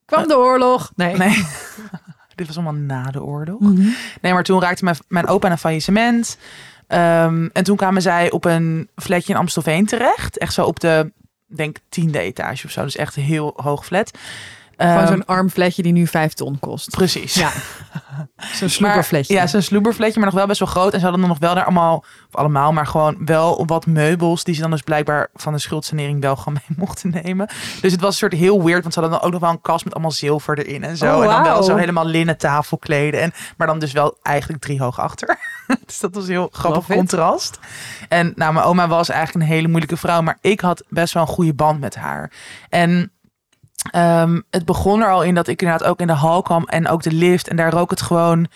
[0.05, 0.91] kwam de oorlog.
[0.95, 1.17] Nee.
[1.17, 1.45] nee,
[2.35, 3.59] dit was allemaal na de oorlog.
[3.59, 3.87] Mhm.
[4.21, 6.37] Nee, maar toen raakte mijn, mijn opa aan een faillissement.
[6.87, 10.37] Ehm, en toen kwamen zij op een flatje in Amstelveen terecht.
[10.37, 11.11] Echt zo op de,
[11.47, 12.83] denk tiende etage of zo.
[12.83, 14.11] Dus echt een heel hoog flat.
[14.81, 16.89] Gewoon Ehm, zo'n arm fletje die nu vijf ton kost.
[16.89, 17.33] Precies.
[17.33, 17.51] Ja.
[18.37, 19.33] Zo'n Maar- sloeberfletje.
[19.33, 20.93] Ja, zo'n sloeberfletje, maar nog wel best wel groot.
[20.93, 24.43] En ze hadden dan nog wel daar allemaal, of allemaal, maar gewoon wel wat meubels
[24.43, 27.47] die ze dan dus blijkbaar van de schuldsanering wel gewoon mee mochten nemen.
[27.81, 29.61] Dus het was een soort heel weird, want ze hadden dan ook nog wel een
[29.61, 31.17] kast met allemaal zilver erin en zo.
[31.17, 33.21] Oh, En dan wel zo helemaal linnen tafelkleden.
[33.21, 35.39] En, maar dan dus wel eigenlijk drie hoog achter.
[35.85, 36.97] dus dat was een heel grappig Love it.
[36.97, 37.59] contrast.
[38.09, 41.23] En nou, mijn oma was eigenlijk een hele moeilijke vrouw, maar ik had best wel
[41.23, 42.31] een goede band met haar.
[42.69, 43.11] En
[43.91, 46.87] Ehm, het begon er al in dat ik inderdaad ook in de hal kwam en
[46.87, 47.47] ook de lift.
[47.47, 48.47] En daar rook het gewoon.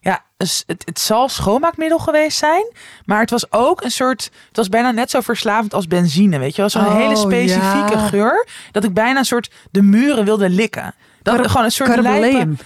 [0.00, 2.72] Ja, het, het zal schoonmaakmiddel geweest zijn.
[3.04, 4.24] Maar het was ook een soort.
[4.48, 6.38] Het was bijna net zo verslavend als benzine.
[6.38, 6.70] Weet je wel?
[6.70, 8.06] Zo'n Oh, hele specifieke ja.
[8.08, 8.46] geur.
[8.70, 10.94] Dat ik bijna een soort de muren wilde likken.
[11.22, 12.10] Dat gewoon een soort lijpe...
[12.10, 12.56] Carboleum.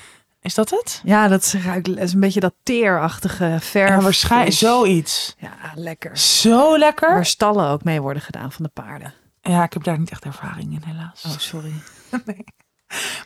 [0.40, 1.00] Is dat het?
[1.04, 3.88] Ja, dat is, ruikt- is een beetje dat teerachtige verf.
[3.88, 5.34] Ja, waarschijnlijk zoiets.
[5.38, 6.18] Ja, lekker.
[6.18, 7.10] Zo lekker.
[7.14, 9.14] Waar stallen ook mee worden gedaan van de paarden.
[9.46, 11.24] Ja, ik heb daar niet echt ervaring in, helaas.
[11.26, 11.72] Oh, sorry.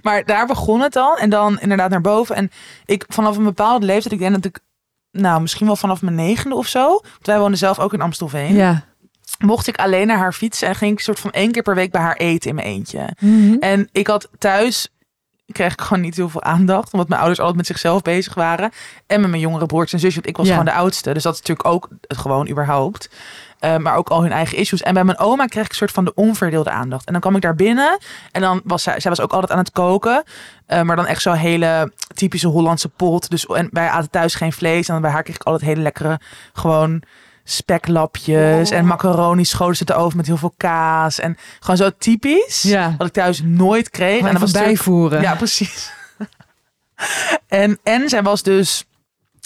[0.02, 1.18] Maar daar begon het dan.
[1.18, 2.36] En dan inderdaad naar boven.
[2.36, 2.50] En
[2.84, 4.60] ik vanaf een bepaalde leeftijd, ik denk dat ik,
[5.10, 6.88] nou misschien wel vanaf mijn negende of zo.
[6.88, 8.54] Want wij woonden zelf ook in Amstelveen.
[8.54, 8.84] Ja.
[9.38, 11.90] Mocht ik alleen naar haar fietsen en ging ik soort van één keer per week
[11.90, 13.16] bij haar eten in mijn eentje.
[13.20, 13.54] Mhm.
[13.58, 14.88] En ik had thuis,
[15.52, 16.92] kreeg ik gewoon niet heel veel aandacht.
[16.92, 18.70] Omdat mijn ouders altijd met zichzelf bezig waren.
[19.06, 20.14] En met mijn jongere broertjes en zusjes.
[20.14, 20.52] Want ik was Ja.
[20.52, 21.12] gewoon de oudste.
[21.12, 23.10] Dus dat is natuurlijk ook het gewoon überhaupt.
[23.58, 24.82] Eh, maar ook al hun eigen issues.
[24.82, 27.06] En bij mijn oma kreeg ik een soort van de onverdeelde aandacht.
[27.06, 27.98] En dan kwam ik daar binnen.
[28.32, 30.22] En dan was zij, zij was ook altijd aan het koken.
[30.66, 33.30] Eh, maar dan echt zo'n hele typische Hollandse pot.
[33.30, 34.88] Dus en wij aten thuis geen vlees.
[34.88, 36.20] En bij haar kreeg ik altijd hele lekkere,
[36.52, 37.02] gewoon
[37.50, 38.70] speklapjes.
[38.70, 38.76] Oh.
[38.76, 41.18] En macaroni schoten ze te over met heel veel kaas.
[41.18, 42.62] En gewoon zo typisch.
[42.62, 42.94] Ja.
[42.98, 44.24] Wat ik thuis nooit kreeg.
[44.24, 45.22] En dat was bijvoeren.
[45.22, 45.92] ja, precies.
[47.48, 48.84] en, en zij was dus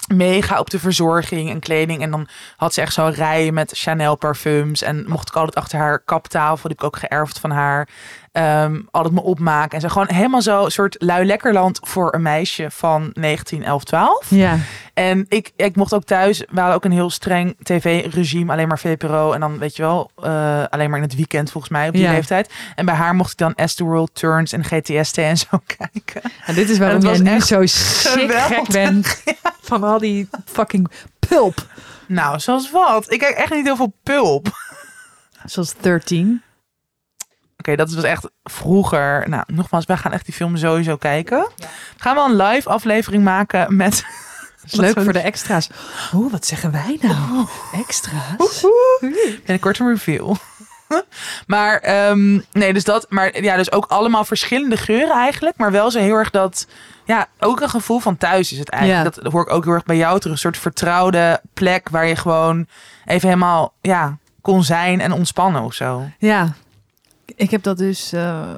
[0.07, 2.01] mega op de verzorging en kleding.
[2.01, 4.81] En dan had ze echt zo'n rij met Chanel parfums.
[4.81, 7.89] En mocht ik altijd achter haar kaptafel, die heb ik ook geërfd van haar.
[8.35, 9.71] Ehm, altijd me opmaken.
[9.71, 13.83] En zo gewoon helemaal zo een soort lui lekkerland voor een meisje van 19, 11,
[13.83, 14.25] 12.
[14.29, 14.57] Ja.
[14.93, 18.79] En ik, ik mocht ook thuis, we hadden ook een heel streng tv-regime, alleen maar
[18.79, 19.31] VPRO.
[19.31, 22.01] En dan weet je wel, eh, alleen maar in het weekend volgens mij op die
[22.03, 22.11] Ja.
[22.11, 22.53] leeftijd.
[22.75, 26.21] En bij haar mocht ik dan As the World Turns en GTST en zo kijken.
[26.45, 29.23] En dit is waarom jij nu zo gek bent
[29.69, 30.87] van al die fucking
[31.19, 31.65] pulp.
[32.07, 33.11] Nou, zoals wat?
[33.11, 34.47] Ik kijk echt niet heel veel pulp.
[35.45, 36.41] Zoals 13.
[37.65, 39.29] Oké, dat was echt vroeger.
[39.29, 41.47] Nou, nogmaals, wij gaan echt die film sowieso kijken.
[41.97, 44.05] Gaan we een live aflevering maken met...
[44.61, 45.69] Dat is leuk voor de extra's.
[46.13, 47.45] Oeh, wat zeggen wij nou?
[47.73, 48.65] Extra's?
[49.37, 50.33] Binnenkort een review.
[51.47, 53.05] maar ehm, nee, dus dat.
[53.09, 55.57] Maar ja, dus ook allemaal verschillende geuren eigenlijk.
[55.57, 56.67] Maar wel zo heel erg dat.
[57.05, 59.15] Ja, ook een gevoel van thuis is het eigenlijk.
[59.15, 59.21] Ja.
[59.21, 60.33] Dat hoor ik ook heel erg bij jou terug.
[60.33, 62.67] Een soort vertrouwde plek waar je gewoon
[63.05, 66.03] even helemaal ja, kon zijn en ontspannen of zo.
[66.17, 66.53] Ja,
[67.35, 68.11] ik heb dat dus.
[68.13, 68.49] eh,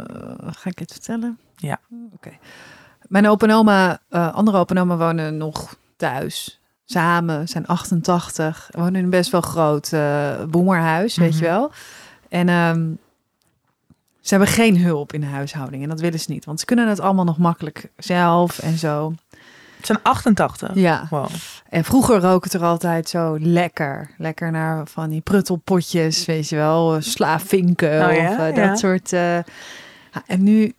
[0.46, 1.40] ga ik het vertellen?
[1.56, 1.80] Ja.
[2.14, 2.32] Oké.
[3.08, 6.60] Mijn opa en oma, eh, andere opa en oma wonen nog thuis.
[6.86, 8.70] Samen, zijn 88.
[8.72, 11.40] Wonen in een best wel groot eh boemerhuis, weet Mhm.
[11.44, 11.72] je wel.
[12.30, 12.90] En ehm,
[14.22, 15.84] ze hebben geen hulp in de huishouding.
[15.84, 16.46] En dat willen ze niet.
[16.46, 19.14] Want ze kunnen het allemaal nog makkelijk zelf en zo.
[19.78, 20.70] Het zijn 88.
[20.74, 21.08] Ja.
[21.10, 21.28] Wow.
[21.70, 24.10] En vroeger rook het er altijd zo lekker.
[24.18, 26.96] Lekker naar van die pruttelpotjes, weet je wel.
[26.96, 28.30] eh, Slavinken Oh ja?
[28.32, 28.76] of eh, dat Ja.
[28.76, 29.14] soort.
[29.14, 29.38] eh,
[30.26, 30.74] en nu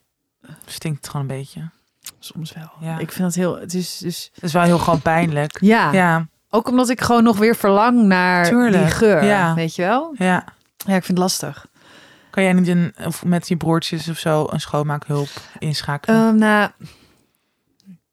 [0.66, 1.70] Stinkt het gewoon een beetje.
[2.18, 2.70] soms wel.
[2.80, 2.99] Ja.
[2.99, 3.59] Ik vind dat heel.
[3.61, 4.30] Het is dus.
[4.34, 5.59] Het is wel heel gewoon pijnlijk.
[5.61, 9.24] Ja, Ja, ook omdat ik gewoon nog weer verlang naar Tuurlijk, die geur.
[9.24, 9.55] ja.
[9.55, 10.14] Weet je wel?
[10.18, 10.44] ja.
[10.86, 11.66] Ja, ik vind het lastig.
[12.30, 15.28] Kan jij niet een, of met je broertjes of zo een schoonmaakhulp
[15.59, 16.26] inschakelen?
[16.28, 16.70] Ehm nou,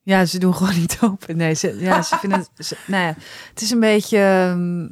[0.06, 1.38] ja, ze doen gewoon niet open.
[1.38, 2.66] Nee, ze, ja, ze vinden het.
[2.68, 3.16] Ze, nou ja,
[3.50, 4.18] het is een beetje.
[4.18, 4.88] ehm,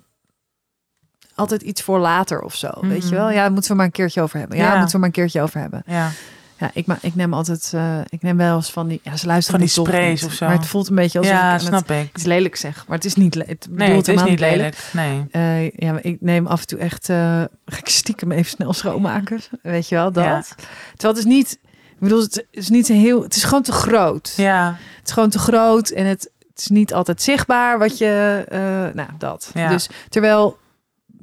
[1.36, 3.16] altijd iets voor later of zo, weet je Mhm.
[3.16, 3.30] wel?
[3.30, 4.58] Ja, daar moeten we maar een keertje over hebben.
[4.58, 4.76] Ja, Ja.
[4.76, 5.84] moeten we maar een keertje over hebben.
[5.86, 6.10] ja.
[6.58, 9.26] Ja, ik, ma ik neem altijd, eh, ik neem wel eens van die, ja, ze
[9.26, 10.30] luisteren Van die sprays niet.
[10.32, 10.46] of zo.
[10.46, 12.10] Maar het voelt een beetje ik ja, aan snap het ik.
[12.16, 12.88] iets lelijk zeg.
[12.88, 14.78] Maar het is niet, le- het Nee, het is helemaal niet lelijk.
[14.94, 15.26] Nee.
[15.32, 17.18] Eh, ja, maar ik neem af en toe echt, eh
[17.66, 19.40] ga ik stiekem even snel schoonmaken.
[19.62, 20.24] Weet je wel, dat.
[20.24, 20.44] Ja.
[20.92, 21.60] Terwijl het is niet,
[21.94, 24.34] ik bedoel, het is niet een heel, het is gewoon te groot.
[24.38, 28.44] Ja, Het is gewoon te groot en het, het is niet altijd zichtbaar wat je,
[28.50, 28.60] eh,
[28.94, 29.52] nou, dat.
[29.54, 29.70] Ja.
[29.70, 30.58] Dus terwijl,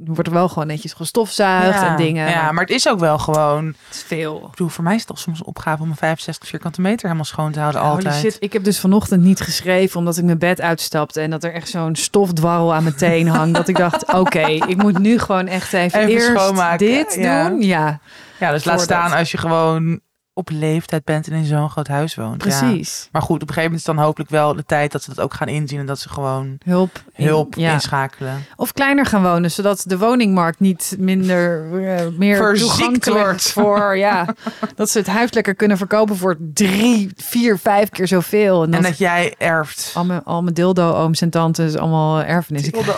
[0.07, 1.89] er wordt er wel gewoon netjes gestofzuigd ja.
[1.89, 2.29] en dingen.
[2.31, 3.67] Ja, maar het is ook wel gewoon...
[3.67, 4.37] het is veel.
[4.45, 7.03] Ik bedoel, voor mij is het toch soms een opgave om een 65 vierkante meter
[7.03, 8.15] helemaal schoon te houden Holy altijd.
[8.15, 11.53] shit, ik heb dus vanochtend niet geschreven omdat ik mijn bed uitstapte en dat er
[11.53, 13.55] echt zo'n stofdwarrel aan mijn teen hangt.
[13.55, 17.49] dat ik dacht, oké, ik moet nu gewoon echt even, Even eerst schoonmaken, dit ja.
[17.49, 17.63] doen.
[17.63, 18.01] Ja,
[18.39, 20.01] Ja, dus laat staan als je gewoon
[20.33, 22.45] op leeftijd bent en in zo'n groot huis woont.
[22.45, 22.59] Ja.
[22.59, 23.09] precies.
[23.13, 25.21] Maar goed, op een gegeven moment is dan hopelijk wel de tijd dat ze dat
[25.25, 27.03] ook gaan inzien en dat ze gewoon Hulp.
[27.15, 27.73] in- hulp ja.
[27.73, 28.45] inschakelen.
[28.57, 31.65] Of kleiner gaan wonen, zodat de woningmarkt niet minder
[31.97, 33.51] eh, meer Verziekt toegankelijk wordt.
[33.83, 34.35] voor ja,
[34.75, 38.63] dat ze het huis lekker kunnen verkopen voor drie, vier, vijf keer zoveel.
[38.63, 39.93] En dat, En dat jij erft.
[39.95, 42.63] al mijn, al mijn dildo ooms en tantes allemaal erfenis.
[42.63, 42.95] Ik, Dildo.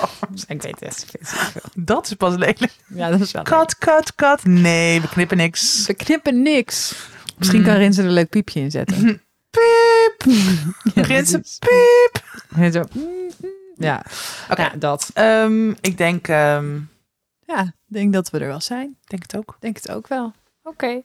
[0.46, 1.04] ik weet het.
[1.06, 1.84] ik weet het veel.
[1.84, 2.68] Dat is pas lelijk.
[2.86, 3.42] Ja, dat is wel.
[3.42, 4.44] Kat, kat, kat.
[4.44, 5.86] Nee, we knippen niks.
[5.86, 6.94] We knippen niks.
[7.42, 7.66] Misschien Mm.
[7.66, 8.96] kan Rinse er een leuk piepje in zetten.
[9.50, 10.22] Piep.
[10.94, 11.22] Ja,
[11.58, 12.24] piep.
[12.56, 12.82] En zo,
[13.76, 14.02] Ja,
[14.50, 14.62] Oké.
[14.62, 15.10] ja, dat.
[15.14, 16.78] Ehm, ik denk, ehm,
[17.46, 18.96] Ja, ik denk dat we er wel zijn.
[19.04, 19.56] denk het ook.
[19.60, 20.32] Denk het ook wel.
[20.62, 21.02] Oké.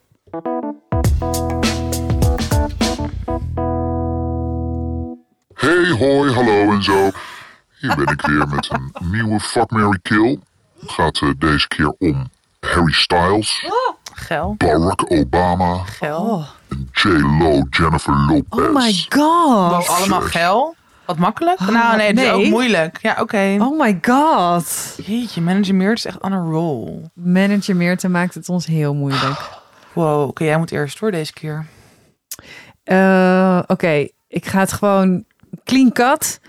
[5.53, 7.09] Hey, hoi, hallo en zo.
[7.79, 10.39] Hier ben ik weer met een nieuwe Fuck, Mary Kill.
[10.79, 12.29] Het gaat eh, deze keer om
[12.59, 13.65] Harry Styles,
[14.18, 14.55] Gel.
[14.57, 16.18] Barack Obama Gel.
[16.18, 16.47] Oh.
[16.91, 18.68] J-Lo Jennifer Lopez.
[18.68, 19.88] oh my god.
[19.88, 20.76] Wow, allemaal gel.
[21.05, 21.59] Wat makkelijk?
[21.59, 22.32] nou, nee, het is nee.
[22.32, 22.99] ook moeilijk.
[23.01, 23.55] Ja, oké.
[23.59, 24.95] Oh my god.
[25.05, 27.01] Jeetje, manager Meert is echt on a roll.
[27.13, 29.49] Manager Meerte maakt het ons heel moeilijk.
[29.93, 31.65] Wow, oké, jij moet eerst voor deze keer.
[32.84, 35.24] Eh, Oké, ik ga het gewoon
[35.63, 36.39] clean cut.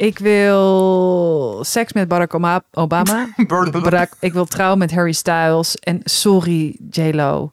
[0.00, 2.34] Ik wil seks met Barack
[2.70, 3.28] Obama.
[3.46, 5.76] Barack, ik wil trouwen met Harry Styles.
[5.76, 7.50] En sorry, J-Lo.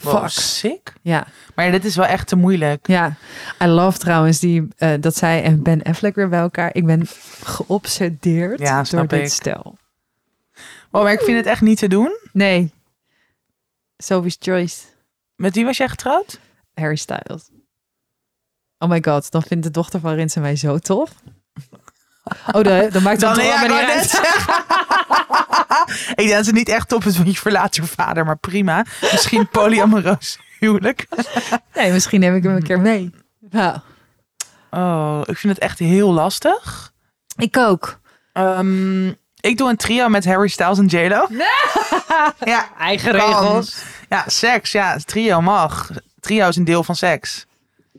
[0.00, 0.28] Wow, Fuck.
[0.28, 0.92] sick.
[1.02, 2.86] Ja, Maar ja, dit is wel echt te moeilijk.
[2.86, 3.14] ja.
[3.62, 6.70] I love trouwens die, eh, dat zij en Ben Affleck weer bij elkaar.
[6.74, 7.06] Ik ben
[7.44, 9.28] geobsedeerd Ja, door dit ik.
[9.28, 9.76] stel.
[10.90, 12.18] Oh, maar ik vind het echt niet te doen.
[12.32, 12.72] Nee.
[13.96, 14.82] Sophie's Choice.
[15.36, 16.40] Met wie was jij getrouwd?
[16.74, 17.50] Harry Styles.
[18.84, 21.10] Oh my god, dan vindt de dochter van Rinsen mij zo tof.
[22.52, 24.12] Oh, dan, dan maakt het Dan, ja, niet uit.
[26.10, 28.84] ik denk dat het niet echt top is, want je verlaat je vader, maar prima.
[29.00, 31.06] Misschien polyamoreus huwelijk.
[31.74, 33.10] Nee, misschien neem ik hem een keer mee.
[34.70, 36.92] Oh, ik vind het echt heel lastig.
[37.36, 37.98] Ik ook.
[38.32, 39.08] Ehm,
[39.40, 41.26] ik doe een trio met Harry Styles en J-Lo.
[42.44, 43.64] ja, Eigen kan.
[44.08, 44.72] Ja, seks.
[44.72, 45.90] Ja, trio mag.
[46.20, 47.46] Trio is een deel van seks.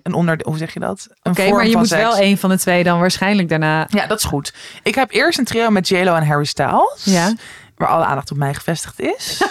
[0.06, 1.08] Een onderdeel, hoe zeg je dat?
[1.22, 2.02] Een Oké, maar je moet seks.
[2.02, 3.88] wel een van de twee dan waarschijnlijk daarna.
[3.90, 4.54] Ja, dat is goed.
[4.84, 7.02] Ik heb eerst een trio met J-Lo en Harry Styles.
[7.04, 7.34] Ja.
[7.76, 9.42] Waar alle aandacht op mij gevestigd is.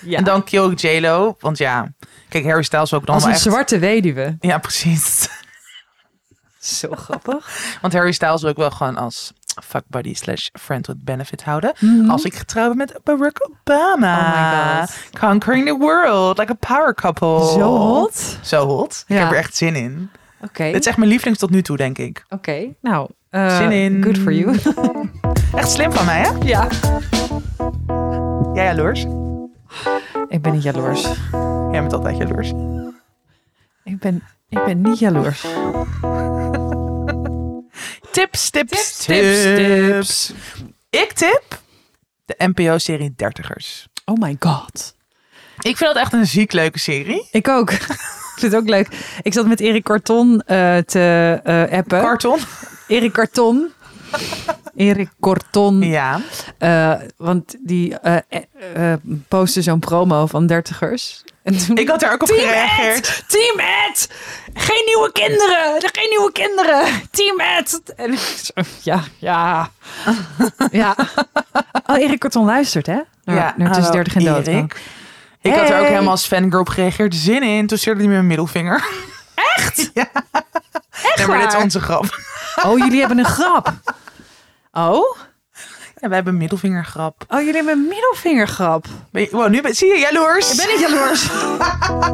[0.00, 0.18] ja.
[0.18, 1.36] En dan kill ik J-Lo.
[1.38, 1.92] Want ja,
[2.28, 3.40] kijk, Harry Styles ook dan Als een echt...
[3.40, 4.36] zwarte weduwe.
[4.40, 5.28] Ja, precies.
[6.58, 7.76] Zo grappig.
[7.80, 9.32] Want Harry Styles wil ik wel gewoon als
[9.62, 11.72] fuck buddy slash friend with benefit houden.
[11.78, 12.10] Mhm.
[12.10, 14.16] Als ik getrouwd ben met Barack Obama.
[14.18, 15.20] Oh my god.
[15.20, 17.46] Conquering the world, like a power couple.
[17.52, 18.38] Zo hot.
[18.42, 19.04] Zo hot.
[19.06, 20.10] Ik heb er echt zin in.
[20.44, 20.64] Oké.
[20.64, 22.24] Dit is echt mijn lievelings tot nu toe, denk ik.
[22.28, 22.66] Oké.
[22.80, 24.02] Nou, eh, Zin in.
[24.02, 24.58] good for you.
[25.54, 26.30] Echt slim van mij, hè?
[26.44, 26.68] ja.
[28.54, 29.06] Jij jaloers?
[30.28, 31.02] Ik ben niet jaloers.
[31.70, 32.52] Jij bent altijd jaloers.
[33.84, 35.46] Ik ben, ik ben niet jaloers.
[38.12, 40.32] Tips, tips, Tips, tips.
[40.90, 41.60] Ik tip
[42.24, 43.86] de NPO-serie Dertigers.
[44.04, 44.94] Oh my god.
[45.60, 47.28] Ik vind dat echt een ziek leuke serie.
[47.30, 47.70] Ik ook.
[47.72, 49.18] ik vind het ook leuk.
[49.22, 52.00] Ik zat met Erik Carton eh, te eh, appen.
[52.00, 52.38] Karton.
[52.88, 53.72] Erik Carton.
[54.74, 55.82] Erik Corton.
[55.82, 56.20] Ja.
[56.58, 57.96] Eh, want die
[59.28, 61.24] postte zo'n promo van dertigers.
[61.74, 63.06] Ik had daar ook op Team gereageerd.
[63.08, 63.24] Ed!
[63.26, 64.10] Team Ed!
[64.54, 65.74] Geen nieuwe kinderen!
[65.82, 66.86] Er geen nieuwe kinderen!
[67.10, 67.82] Team Ed!
[67.96, 69.70] En zo, ja, ja.
[70.70, 70.96] ja.
[71.86, 72.98] Oh, Erik Corton luistert, hè?
[73.24, 74.46] Naar, Ja, naar tussen hallo, 30 en dood.
[74.46, 74.80] Erik.
[75.40, 77.14] Ik had er ook helemaal als fangirl op gereageerd.
[77.14, 77.66] Zin in.
[77.66, 78.84] Toen stuurde hij me mijn middelvinger.
[79.34, 79.90] Echt?
[79.94, 80.08] Ja.
[81.16, 82.04] nee, maar dit is onze grap.
[82.64, 83.72] Oh, jullie hebben een grap.
[84.72, 85.16] Oh?
[86.02, 87.24] Ja, wij hebben een middelvingergrap.
[87.28, 88.86] Oh, jullie hebben een middelvingergrap.
[89.10, 90.50] Ben je, wow, nu ben, zie je jaloers?
[90.52, 91.30] Ik ben niet jaloers.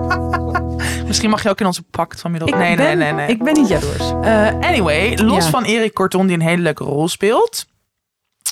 [1.07, 2.49] Misschien mag je ook in onze pact van middel...
[2.49, 3.29] Ik nee, ben, nee, nee, nee.
[3.29, 4.11] Ik ben niet jaloers.
[4.23, 5.51] Eh, anyway, los Ja.
[5.51, 7.67] van Erik Korton die een hele leuke rol speelt,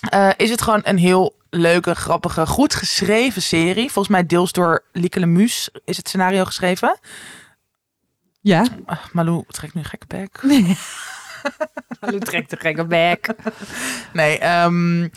[0.09, 3.91] eh, is het gewoon een heel leuke, grappige, goed geschreven serie.
[3.93, 6.99] Volgens mij deels door Lieke Lemus is het scenario geschreven.
[8.41, 8.65] Ja?
[8.87, 10.41] Ah, Malou trekt nu een gekke bek.
[12.01, 13.29] Hallo, trek de gekke bek.
[14.13, 15.09] Nee, ehm,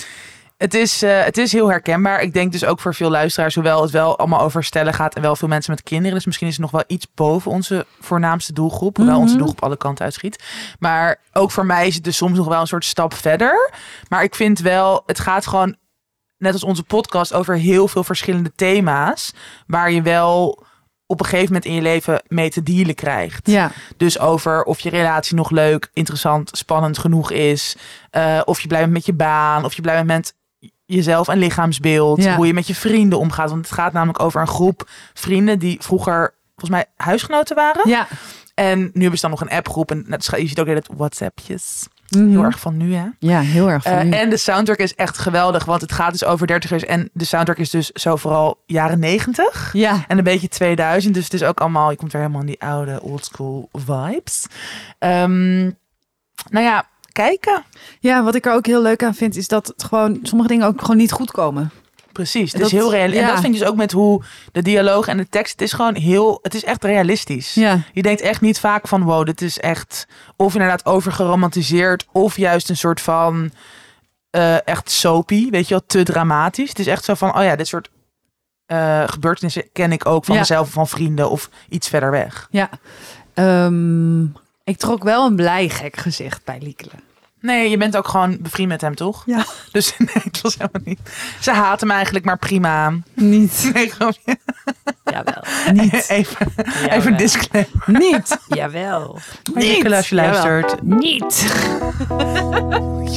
[0.58, 2.22] het, is, eh, het is heel herkenbaar.
[2.22, 5.22] Ik denk dus ook voor veel luisteraars, hoewel het wel allemaal over stellen gaat en
[5.22, 6.16] wel veel mensen met kinderen.
[6.16, 8.96] Dus misschien is het nog wel iets boven onze voornaamste doelgroep.
[8.98, 9.24] Hoewel Mhm.
[9.24, 10.44] onze doelgroep alle kanten uitschiet.
[10.80, 13.72] Maar ook voor mij is het dus soms nog wel een soort stap verder.
[14.10, 15.76] Maar ik vind wel, het gaat gewoon,
[16.38, 19.34] net als onze podcast, over heel veel verschillende thema's.
[19.68, 20.64] Waar je wel
[21.12, 23.48] op een gegeven moment in je leven mee te dealen krijgt.
[23.48, 23.72] Ja.
[23.98, 27.76] Dus over of je relatie nog leuk, interessant, spannend genoeg is.
[28.10, 29.66] eh, of je blij bent met je baan.
[29.66, 30.34] Of je blij bent met
[30.86, 32.24] jezelf en lichaamsbeeld.
[32.24, 32.36] Ja.
[32.36, 33.50] Hoe je met je vrienden omgaat.
[33.50, 37.90] Want het gaat namelijk over een groep vrienden die vroeger volgens mij huisgenoten waren.
[37.90, 38.08] Ja.
[38.54, 39.92] En nu hebben ze dan nog een appgroep.
[39.92, 41.88] En je ziet ook dat WhatsAppjes.
[42.10, 42.30] Mhm.
[42.30, 43.06] Heel erg van nu hè.
[43.20, 43.84] Ja, heel erg.
[43.84, 44.12] van Eh, nu.
[44.12, 45.66] en de soundtrack is echt geweldig.
[45.66, 46.84] Want het gaat dus over dertigers.
[46.86, 49.70] En de soundtrack is dus zo vooral jaren negentig.
[49.74, 50.04] ja.
[50.08, 51.14] En een beetje 2000.
[51.14, 54.46] Dus het is ook allemaal, je komt weer helemaal in die oude oldschool vibes.
[55.00, 55.60] Ehm,
[56.50, 57.64] nou ja, kijken.
[58.00, 60.68] ja, wat ik er ook heel leuk aan vind, is dat het gewoon sommige dingen
[60.68, 61.72] ook gewoon niet goed komen.
[62.20, 62.52] Precies.
[62.52, 63.22] Het Dat- is heel realistisch.
[63.28, 65.52] En dat vind je dus ook met hoe de dialoog en de tekst.
[65.52, 67.54] Het is gewoon heel, het is echt realistisch.
[67.54, 67.82] Ja.
[67.94, 72.06] Je denkt echt niet vaak van, wow, dit is echt of inderdaad overgeromantiseerd.
[72.12, 73.52] Of juist een soort van
[74.30, 76.70] eh, echt soapy, weet je wel, te dramatisch.
[76.70, 77.90] Het is echt zo van, oh ja, dit soort
[78.66, 80.40] eh, gebeurtenissen ken ik ook van Ja.
[80.42, 82.48] mezelf van vrienden of iets verder weg.
[82.52, 82.70] Ja.
[83.34, 84.24] Ehm,
[84.64, 86.92] ik trok wel een blij gek gezicht bij Liekele.
[87.42, 89.24] Nee, je bent ook gewoon bevriend met hem, toch?
[89.26, 89.46] Ja.
[89.72, 91.00] Dus nee, het was helemaal niet.
[91.40, 92.94] Ze haat hem eigenlijk, maar prima.
[93.14, 93.70] Niet.
[93.74, 94.16] Nee, gewoon
[95.04, 95.44] Jawel.
[95.84, 96.10] Niet.
[96.10, 96.90] even, Jawel.
[96.98, 97.72] even disclaimer.
[97.86, 98.38] Niet.
[98.48, 99.20] Jawel.
[99.54, 99.92] Niet.
[99.94, 100.82] als je luistert.
[100.82, 101.46] Niet.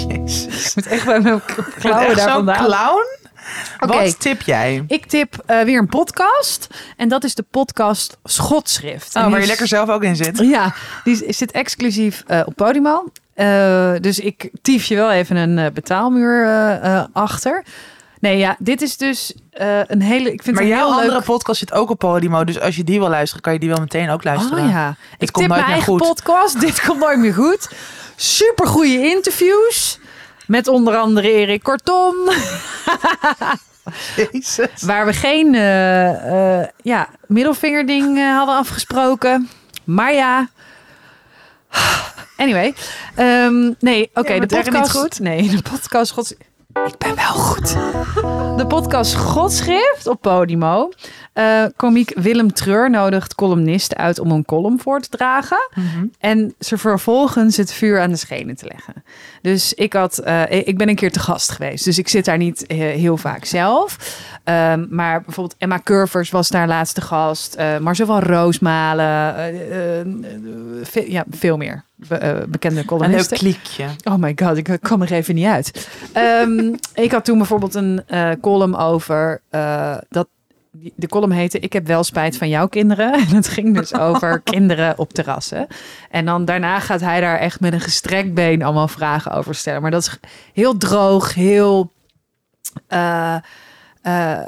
[0.08, 0.66] Jezus.
[0.68, 1.42] Ik moet echt bij mijn
[1.78, 2.64] klauwen daar zo'n vandaan.
[2.64, 3.04] clown.
[3.80, 3.92] Oké.
[4.04, 4.84] Wat tip jij?
[4.86, 6.66] Ik tip eh, weer een podcast.
[6.96, 9.16] En dat is de podcast Schotschrift.
[9.16, 10.38] Oh, waar je is- lekker zelf ook in zit.
[10.38, 13.04] Ja, die is- zit exclusief eh, op Podimo.
[13.34, 17.64] Eh, dus ik tief je wel even een eh, betaalmuur eh, achter.
[18.20, 19.34] Nee, ja, dit is dus
[19.86, 20.32] een hele...
[20.32, 21.24] Ik vind Maar het een jouw heel andere leuk...
[21.24, 22.44] podcast zit ook op Podimo.
[22.44, 24.64] Dus als je die wil luisteren, kan je die wel meteen ook luisteren.
[24.64, 26.02] Oh ja, ik komt tip nooit mijn meer eigen goed.
[26.02, 26.60] podcast.
[26.60, 27.70] Dit komt nooit meer goed.
[28.16, 29.98] Super goede interviews.
[30.46, 32.14] Met onder andere Erik Kortom.
[34.32, 34.82] Jezus.
[34.82, 35.52] Waar we geen
[36.82, 39.48] ja, middelvingerding hadden afgesproken.
[39.84, 40.48] Maar ja.
[42.42, 42.74] Anyway.
[43.14, 44.32] Ehm, nee, oké.
[44.32, 44.90] Ja, de podcast.
[44.90, 45.20] goed?
[45.20, 46.34] Nee, de podcast Gods...
[46.86, 47.72] Ik ben wel goed.
[48.56, 50.90] De podcast Godschrift op Podimo.
[51.32, 55.68] Eh komiek Willem Treur nodigt columnisten uit om een column voor te dragen.
[55.74, 56.06] Mhm.
[56.18, 59.04] En ze vervolgens het vuur aan de schenen te leggen.
[59.42, 61.84] Dus ik, had, eh, ik ben een keer te gast geweest.
[61.84, 63.96] Dus ik zit daar niet eh, heel vaak zelf.
[64.44, 67.56] Um, maar bijvoorbeeld Emma Curvers was daar laatste gast.
[67.80, 69.34] Marcel van Roosmalen.
[70.82, 73.38] Veel, ja, veel meer be bekende Een columnisten.
[73.40, 73.84] leuk kliekje.
[74.04, 75.88] Oh my god, ik kwam er even niet uit.
[76.16, 78.02] um, ik had toen bijvoorbeeld een
[78.40, 79.40] column over
[80.08, 80.28] dat
[80.94, 83.12] de column heette Ik heb wel spijt van jouw kinderen.
[83.28, 85.66] En het ging dus over kinderen op terrassen.
[86.10, 89.82] En dan daarna gaat hij daar echt met een gestrekt been allemaal vragen over stellen.
[89.82, 90.18] Maar dat is
[90.52, 91.92] heel droog, heel,
[92.86, 93.36] eh,
[94.02, 94.40] eh,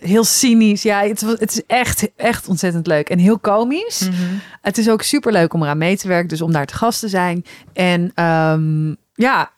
[0.00, 0.82] heel cynisch.
[0.82, 4.08] Ja, het, was- het is echt, echt ontzettend leuk en heel komisch.
[4.60, 7.00] Het is ook super leuk om eraan mee te werken, dus om daar te gast
[7.00, 7.44] te zijn.
[7.72, 9.50] En ehm, ja,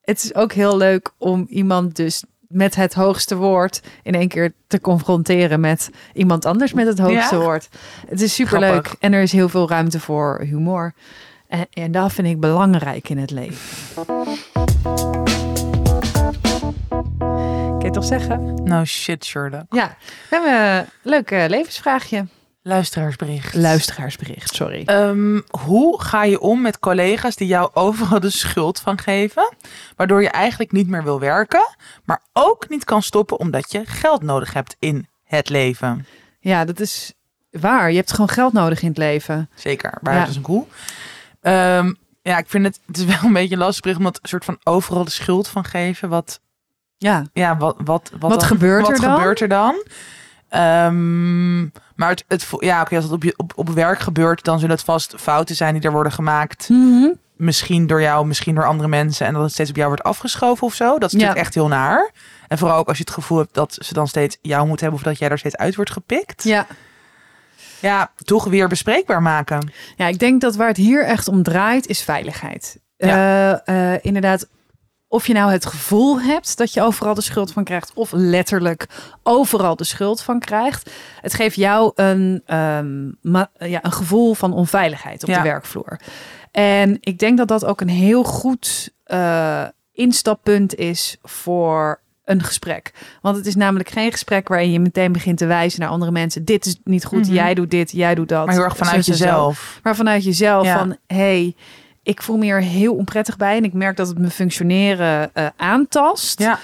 [0.00, 4.52] het is ook heel leuk om iemand dus met het hoogste woord in één keer
[4.66, 7.40] te confronteren met iemand anders met het hoogste Ja.
[7.40, 7.68] woord.
[8.08, 8.96] Het is super leuk Grappig.
[9.00, 10.92] en er is heel veel ruimte voor humor.
[11.48, 13.58] En, en dat vind ik belangrijk in het leven.
[17.78, 18.54] Kun je toch zeggen?
[18.64, 19.64] No shit, Sherlock.
[19.70, 19.96] Ja,
[20.30, 22.26] we hebben een leuk eh, levensvraagje.
[22.62, 23.54] Luisteraarsbericht.
[23.54, 24.82] Luisteraarsbericht, sorry.
[24.84, 29.52] Ehm, hoe ga je om met collega's die jou overal de schuld van geven,
[29.96, 34.22] waardoor je eigenlijk niet meer wil werken, maar ook niet kan stoppen omdat je geld
[34.22, 36.06] nodig hebt in het leven?
[36.40, 37.12] Ja, dat is
[37.50, 37.90] waar.
[37.90, 39.50] Je hebt gewoon geld nodig in het leven.
[39.54, 40.26] Zeker, waar Ja.
[40.26, 40.64] is een koe?
[41.40, 41.92] Ehm,
[42.22, 45.04] ja, ik vind het, het is wel een beetje lastig omdat een soort van overal
[45.04, 46.08] de schuld van geven.
[46.08, 46.40] Wat,
[46.96, 49.16] Ja, ja, wat, wat, wat, Wat dan- gebeurt wat er dan?
[49.16, 49.84] gebeurt er dan?
[50.50, 51.60] Ehm,
[51.94, 54.84] maar het, ja, oké, als het op, je, op, op werk gebeurt, dan zullen het
[54.84, 56.68] vast fouten zijn die er worden gemaakt.
[57.36, 59.26] misschien door jou, misschien door andere mensen.
[59.26, 60.98] En dat het steeds op jou wordt afgeschoven of zo.
[60.98, 61.44] Dat is natuurlijk Ja.
[61.44, 62.10] echt heel naar.
[62.48, 65.04] En vooral ook als je het gevoel hebt dat ze dan steeds jou moeten hebben.
[65.04, 66.42] Of dat jij er steeds uit wordt gepikt.
[66.42, 66.66] ja.
[67.80, 69.72] Ja, toch weer bespreekbaar maken.
[69.96, 72.78] Ja, ik denk dat waar het hier echt om draait, is veiligheid.
[72.96, 73.60] Ja.
[73.64, 74.48] Eh, eh, inderdaad,
[75.12, 78.86] of je nou het gevoel hebt dat je overal de schuld van krijgt, of letterlijk
[79.22, 80.90] overal de schuld van krijgt.
[81.20, 83.06] Het geeft jou een, ehm,
[83.58, 85.36] ja, een gevoel van onveiligheid op Ja.
[85.36, 86.00] de werkvloer.
[86.50, 92.92] En ik denk dat dat ook een heel goed eh, instappunt is voor een gesprek.
[93.22, 96.44] Want het is namelijk geen gesprek waarin je meteen begint te wijzen naar andere mensen.
[96.44, 97.32] Dit is niet goed, Mhm.
[97.34, 98.46] jij doet dit, jij doet dat.
[98.46, 99.80] Maar heel erg vanuit jezelf.
[99.82, 100.78] maar vanuit jezelf Ja.
[100.78, 101.54] van hey,
[102.10, 105.46] ik voel me er heel onprettig bij en ik merk dat het mijn functioneren eh,
[105.56, 106.38] aantast.
[106.38, 106.58] Ja.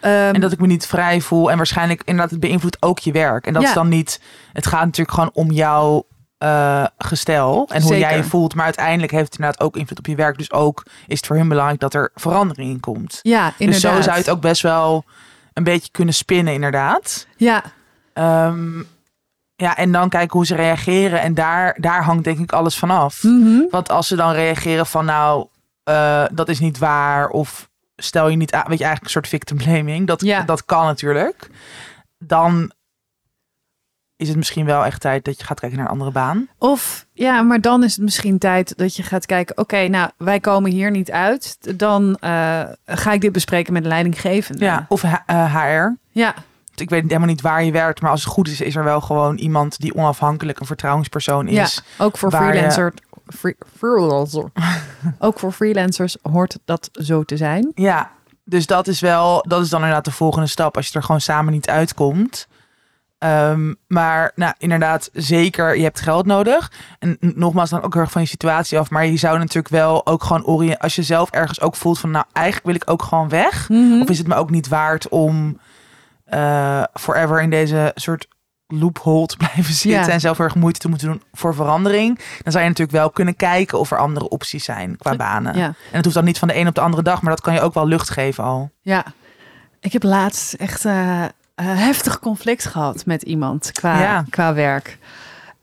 [0.00, 1.50] Ehm, En dat ik me niet vrij voel.
[1.50, 3.46] En waarschijnlijk inderdaad, het beïnvloedt ook je werk.
[3.46, 3.68] En dat Ja.
[3.68, 4.20] is dan niet...
[4.52, 6.06] Het gaat natuurlijk gewoon om jouw
[6.38, 7.68] eh, gestel.
[7.72, 8.54] En hoe jij je voelt.
[8.54, 10.38] Maar uiteindelijk heeft het inderdaad ook invloed op je werk.
[10.38, 13.18] Dus ook is het voor hun belangrijk dat er verandering in komt.
[13.22, 13.94] ja, Dus inderdaad.
[13.94, 15.04] zo zou je het ook best wel
[15.52, 17.26] een beetje kunnen spinnen inderdaad.
[17.36, 17.62] Ja,
[18.12, 18.82] Ehm,
[19.56, 21.20] ja, en dan kijken hoe ze reageren.
[21.20, 23.22] En daar, daar hangt denk ik alles van af.
[23.22, 23.60] Mhm.
[23.70, 25.46] Want als ze dan reageren van nou,
[25.84, 27.28] eh, dat is niet waar.
[27.28, 30.06] Of stel je niet aan, weet je, eigenlijk een soort victim blaming.
[30.06, 30.42] Dat, Ja.
[30.42, 31.50] dat kan natuurlijk.
[32.18, 32.72] Dan
[34.16, 36.48] is het misschien wel echt tijd dat je gaat kijken naar een andere baan.
[36.58, 39.58] Of ja, maar dan is het misschien tijd dat je gaat kijken.
[39.58, 41.78] Oké, nou, wij komen hier niet uit.
[41.78, 44.64] Dan eh, ga ik dit bespreken met de leidinggevende.
[44.64, 44.84] Ja.
[44.88, 45.96] Of H- eh, HR.
[46.10, 46.34] ja,
[46.80, 48.00] Ik weet helemaal niet waar je werkt.
[48.00, 51.62] Maar als het goed is, is er wel gewoon iemand die onafhankelijk een vertrouwenspersoon ja.
[51.62, 51.82] is.
[51.98, 52.92] ook voor je- freelancer.
[53.26, 54.50] free- freelancer.
[55.18, 57.72] ook voor freelancers hoort dat zo te zijn.
[57.74, 58.10] Ja,
[58.44, 60.76] dus dat is wel, dat is dan inderdaad de volgende stap.
[60.76, 62.46] Als je er gewoon samen niet uitkomt.
[63.18, 66.72] Ehm, maar nou, inderdaad, zeker, je hebt geld nodig.
[66.98, 68.90] En nogmaals, dan ook heel erg van je situatie af.
[68.90, 70.78] Maar je zou natuurlijk wel ook gewoon.
[70.78, 73.68] Als je zelf ergens ook voelt van, nou, eigenlijk wil ik ook gewoon weg.
[73.68, 74.00] Mhm.
[74.00, 75.58] Of is het me ook niet waard om
[76.24, 78.26] eh, forever in deze soort
[78.66, 80.00] loophole te blijven zitten.
[80.06, 80.08] Ja.
[80.08, 82.18] En zelf erg moeite te moeten doen voor verandering.
[82.42, 85.56] Dan zou je natuurlijk wel kunnen kijken of er andere opties zijn qua banen.
[85.56, 85.64] Ja.
[85.66, 87.54] En het hoeft dan niet van de een op de andere dag, maar dat kan
[87.54, 88.70] je ook wel lucht geven al.
[88.80, 89.04] Ja,
[89.80, 91.24] ik heb laatst echt eh,
[91.62, 94.24] heftig conflict gehad met iemand qua, Ja.
[94.30, 94.98] qua werk.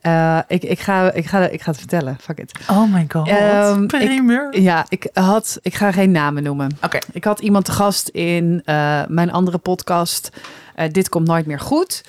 [0.02, 2.18] Eh, ik, ik, ga, ik, ga, ik ga het vertellen.
[2.22, 2.60] Fuck it.
[2.70, 3.28] Oh my god.
[3.28, 4.60] Ik- Primeur.
[4.62, 5.58] Ja, ik had.
[5.62, 6.78] Ik ga geen namen noemen.
[6.84, 6.98] Oké.
[7.12, 10.30] Ik had iemand te gast in eh, mijn andere podcast.
[10.76, 12.04] eh, Dit komt nooit meer goed.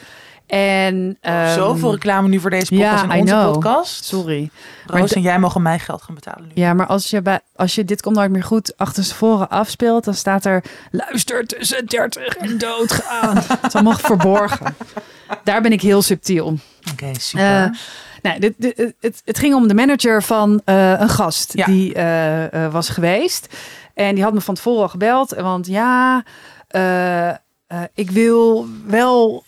[0.47, 3.53] En ehm, Zoveel reclame nu voor deze ja, podcast I en onze know.
[3.53, 4.05] podcast.
[4.05, 4.51] Sorry.
[4.86, 6.51] Roos en jij mogen mij geld gaan betalen nu.
[6.55, 10.05] Ja, maar als je, bij, als je dit komt nooit meer goed achter voren afspeelt,
[10.05, 13.36] dan staat er luister tussen 30 en doodgaan.
[13.36, 14.74] Het is allemaal verborgen.
[15.45, 16.59] Daar ben ik heel subtiel.
[16.93, 17.62] Oké, super.
[17.64, 17.70] Eh,
[18.22, 21.64] nou, dit, dit- het, het ging om de manager van eh, een gast Ja.
[21.66, 23.55] die eh, was geweest.
[23.95, 25.30] En die had me van tevoren al gebeld.
[25.35, 26.24] Want ja,
[27.95, 29.45] ik wil wel...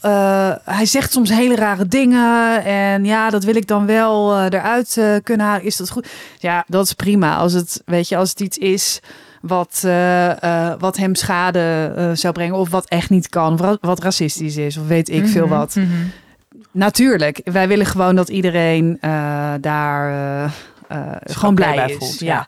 [0.64, 2.64] hij zegt soms hele rare dingen.
[2.64, 5.64] En ja, dat wil ik dan wel eruit kunnen halen.
[5.64, 6.08] Is dat goed?
[6.38, 7.36] Ja, dat is prima.
[7.36, 9.00] Als het, weet je, als het iets is
[9.46, 12.54] wat, eh, eh, wat hem schade eh, zou brengen.
[12.56, 13.52] Of wat echt niet kan.
[13.52, 14.76] Of wat, wat racistisch is.
[14.76, 15.74] Of weet ik veel Mhm, wat.
[15.74, 15.88] mhm.
[16.70, 18.98] Natuurlijk, wij willen gewoon dat iedereen
[19.60, 20.50] daar
[21.24, 21.96] gewoon blij bij is.
[21.96, 22.46] voelt, ja.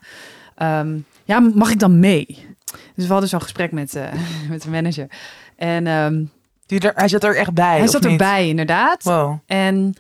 [0.56, 0.78] ja.
[0.80, 2.46] Ehm, ja, mag ik dan mee?
[2.94, 3.98] Dus we hadden zo'n gesprek met,
[4.50, 5.06] met de manager.
[5.56, 6.24] En ehm,
[6.66, 7.78] Die er, hij zat er echt bij.
[7.78, 8.10] Hij zat niet?
[8.10, 9.02] erbij, inderdaad.
[9.02, 9.38] Wow.
[9.46, 9.94] En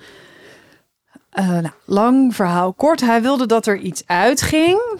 [1.34, 3.00] nou, lang verhaal kort.
[3.00, 4.98] Hij wilde dat er iets uitging.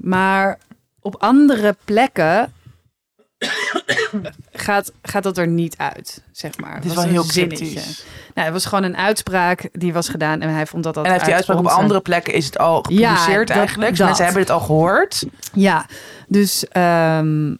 [0.00, 0.58] Maar
[1.00, 2.52] op andere plekken
[4.52, 6.74] gaat, gaat dat er niet uit, zeg maar.
[6.74, 7.64] Het is was wel heel zinnetje.
[7.64, 8.04] cryptisch.
[8.34, 10.40] Nou, het was gewoon een uitspraak die was gedaan.
[10.40, 12.58] En hij vond dat dat En heeft die uit uitspraak op andere plekken is het
[12.58, 13.96] al gepubliceerd dat- eigenlijk.
[13.96, 14.06] Dat.
[14.06, 15.24] mensen hebben het al gehoord.
[15.52, 15.86] Ja,
[16.28, 16.68] dus...
[16.68, 17.54] ehm,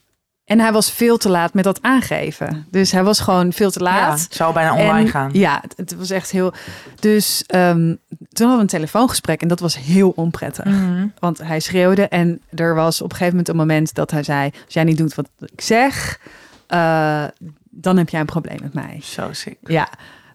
[0.51, 2.67] en hij was veel te laat met dat aangeven.
[2.71, 4.21] Dus hij was gewoon veel te Ja, laat.
[4.21, 5.31] het zou bijna online En gaan.
[5.33, 6.53] Ja, het, was echt heel.
[7.01, 7.79] Dus ehm,
[8.09, 10.65] toen hadden we een telefoongesprek en dat was heel onprettig.
[10.65, 11.07] Mhm.
[11.19, 14.51] Want hij schreeuwde en er was op een gegeven moment een moment dat hij zei:
[14.65, 16.21] Als jij niet doet wat ik zeg,
[16.67, 17.25] eh,
[17.71, 19.01] dan heb jij een probleem met mij.
[19.03, 19.57] Zo sick.
[19.63, 19.89] Ja.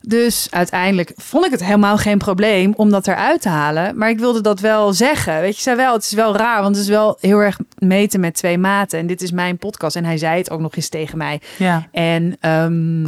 [0.08, 3.98] Dus uiteindelijk vond ik het helemaal geen probleem om dat eruit te halen.
[3.98, 5.42] Maar ik wilde dat wel zeggen.
[5.42, 8.20] Weet je, zei wel, het is wel raar, want het is wel heel erg meten
[8.20, 9.00] met twee maten.
[9.00, 9.96] En dit is mijn podcast.
[9.96, 11.42] En hij zei het ook nog eens tegen mij.
[11.58, 11.88] Ja.
[11.92, 13.06] En ehm,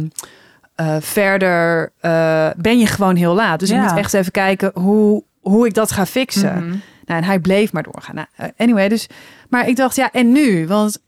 [0.74, 3.60] eh, verder eh, ben je gewoon heel laat.
[3.60, 6.54] Dus ik moet echt even kijken hoe, hoe ik dat ga fixen.
[6.54, 6.76] Mhm.
[7.04, 8.14] Nou, en hij bleef maar doorgaan.
[8.14, 9.06] Nou, eh, anyway, dus.
[9.48, 10.66] Maar ik dacht, ja, en nu?
[10.66, 10.98] Want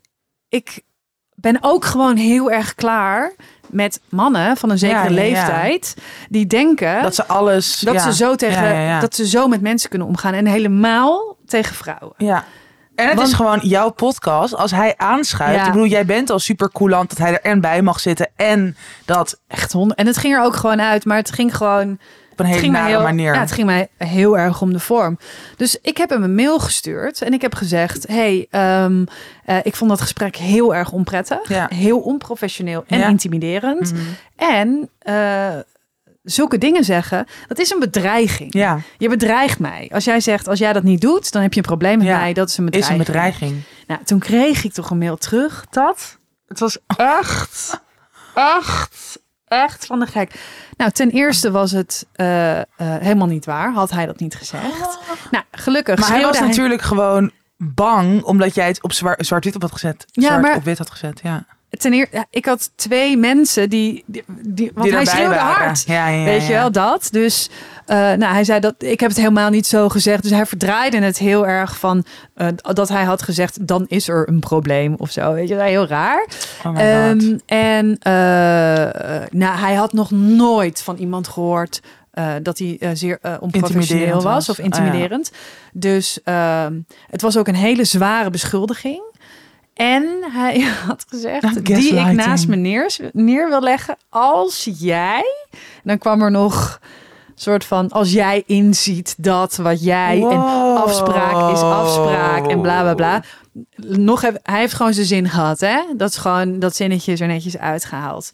[0.48, 0.82] ik
[1.34, 3.32] ben ook gewoon heel erg klaar
[3.72, 5.22] met mannen van een zekere Ja, ja, ja.
[5.30, 5.94] leeftijd
[6.28, 7.78] die denken Dat ze alles...
[7.80, 12.12] dat ze zo tegen dat ze zo met mensen kunnen omgaan en helemaal tegen vrouwen.
[12.16, 12.44] Ja.
[12.94, 14.54] En het Want- is gewoon jouw podcast.
[14.56, 15.56] Als hij aanschuift.
[15.60, 15.66] Ja.
[15.66, 18.28] Ik bedoel, jij bent al super coulant dat hij er en bij mag zitten.
[18.36, 19.98] En dat Echt honderd.
[19.98, 21.98] En het ging er ook gewoon uit, maar het ging gewoon
[22.40, 23.34] een hele nare heel, manier.
[23.34, 25.18] Ja, het ging mij heel erg om de vorm.
[25.56, 29.04] Dus ik heb hem een mail gestuurd en ik heb gezegd: hey, ehm,
[29.44, 31.68] eh, ik vond dat gesprek heel erg onprettig, Ja.
[31.74, 33.08] heel onprofessioneel en Ja.
[33.08, 33.92] intimiderend.
[33.92, 34.02] Mhm.
[34.36, 35.48] En eh,
[36.22, 38.54] zulke dingen zeggen, dat is een bedreiging.
[38.54, 39.90] Ja, Je bedreigt mij.
[39.94, 42.18] Als jij zegt: als jij dat niet doet, dan heb je een probleem met Ja.
[42.18, 42.32] mij.
[42.32, 42.98] Dat is een is bedreiging.
[43.00, 43.62] een bedreiging.
[43.86, 47.80] Nou, toen kreeg ik toch een mail terug dat het was echt,
[48.34, 49.18] echt,
[49.58, 50.32] echt van de gek.
[50.76, 53.72] Nou, ten eerste was het eh, eh, helemaal niet waar.
[53.72, 54.98] Had hij dat niet gezegd?
[55.30, 55.98] Nou, gelukkig.
[56.00, 58.22] Maar hij was natuurlijk gewoon bang.
[58.22, 60.04] Omdat jij het op zwa- zwart-wit op had gezet.
[60.10, 61.44] Ja, Zwart maar- op wit had gezet, ja.
[61.70, 65.64] Ten eerste, ja, ik had twee mensen die, die, die want Die hij schreeuwde waren.
[65.64, 65.84] hard.
[65.86, 67.08] Ja, ja, ja, Weet je wel, dat.
[67.10, 67.50] Dus
[67.86, 70.22] eh, nou, hij zei dat ik heb het helemaal niet zo gezegd.
[70.22, 72.04] Dus hij verdraaide het heel erg van
[72.34, 75.32] eh, dat hij had gezegd, dan is er een probleem of zo.
[75.32, 76.26] Weet je, wel, heel raar.
[76.66, 76.80] Oh.
[76.80, 78.12] Ehm, en eh,
[79.30, 84.48] nou, hij had nog nooit van iemand gehoord eh, dat hij zeer onprofessioneel was, was.
[84.48, 85.30] of Ah, intimiderend.
[85.72, 89.08] Dus ehm, het was ook een hele zware beschuldiging.
[89.80, 95.24] En hij had gezegd, Ah, die ik naast me neer, neer wil leggen als jij...
[95.82, 96.78] Dan kwam er nog
[97.26, 100.22] een soort van, als jij inziet dat wat jij...
[100.30, 100.40] En
[100.76, 103.22] afspraak is afspraak en bla bla bla.
[103.76, 105.80] Nog heb, hij heeft gewoon zijn zin gehad, hè?
[105.96, 108.32] Dat is gewoon dat zinnetje is er netjes uitgehaald.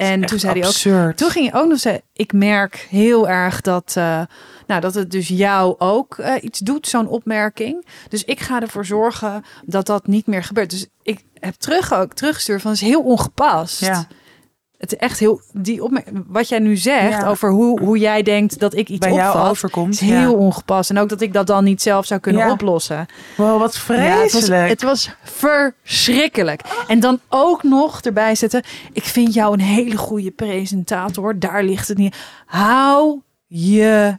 [0.00, 1.12] En toen zei hij ook.
[1.12, 4.22] Toen ging hij ook nog zeggen: Ik merk heel erg dat, eh,
[4.66, 7.86] nou, dat het dus jou ook eh, iets doet, zo'n opmerking.
[8.08, 10.70] Dus ik ga ervoor zorgen dat dat niet meer gebeurt.
[10.70, 13.80] Dus ik heb terug ook teruggestuurd van het is heel ongepast.
[13.80, 14.06] Ja.
[14.80, 16.24] Het is echt heel die opmerking.
[16.28, 17.26] Wat jij nu zegt Ja.
[17.28, 19.92] over hoe, hoe jij denkt dat ik iets Bij jou opvat, overkomt.
[19.94, 20.30] is heel ja.
[20.30, 20.90] ongepast.
[20.90, 22.52] En ook dat ik dat dan niet zelf zou kunnen Ja.
[22.52, 23.06] oplossen.
[23.36, 24.68] Wow, wat Ja, het, was, vreselijk.
[24.68, 26.60] het was verschrikkelijk.
[26.88, 28.62] En dan ook nog erbij zetten.
[28.92, 31.38] Ik vind jou een hele goede presentator.
[31.38, 32.16] Daar ligt het niet.
[32.46, 34.18] Hou je.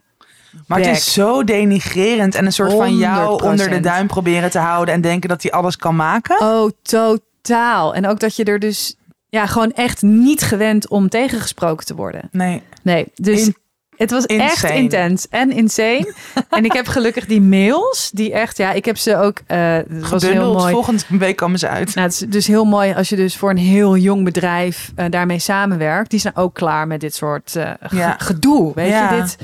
[0.68, 2.36] maar het is zo denigrerend.
[2.36, 3.43] En een soort van jou 100%.
[3.51, 4.93] onder de duim proberen te houden.
[4.93, 6.39] En denken dat hij alles kan maken.
[6.41, 7.93] Oh, totaal.
[7.95, 8.95] En ook dat je er dus
[9.32, 12.29] ja, gewoon echt niet gewend om tegengesproken te worden.
[12.32, 12.61] Nee.
[12.84, 13.55] Nee, dus In-
[13.95, 16.13] het was echt intens en insane.
[16.49, 19.38] en ik heb gelukkig die mails, die echt, ja, ik heb ze ook.
[19.47, 20.71] eh het was heel mooi.
[20.73, 21.95] Volgende week komen ze uit.
[21.95, 25.05] Nou, het is dus heel mooi als je dus voor een heel jong bedrijf eh,
[25.09, 26.09] daarmee samenwerkt.
[26.09, 28.15] Die zijn ook klaar met dit soort eh, Ja.
[28.19, 28.71] gedoe.
[28.75, 29.13] Weet Ja.
[29.15, 29.38] je, dit,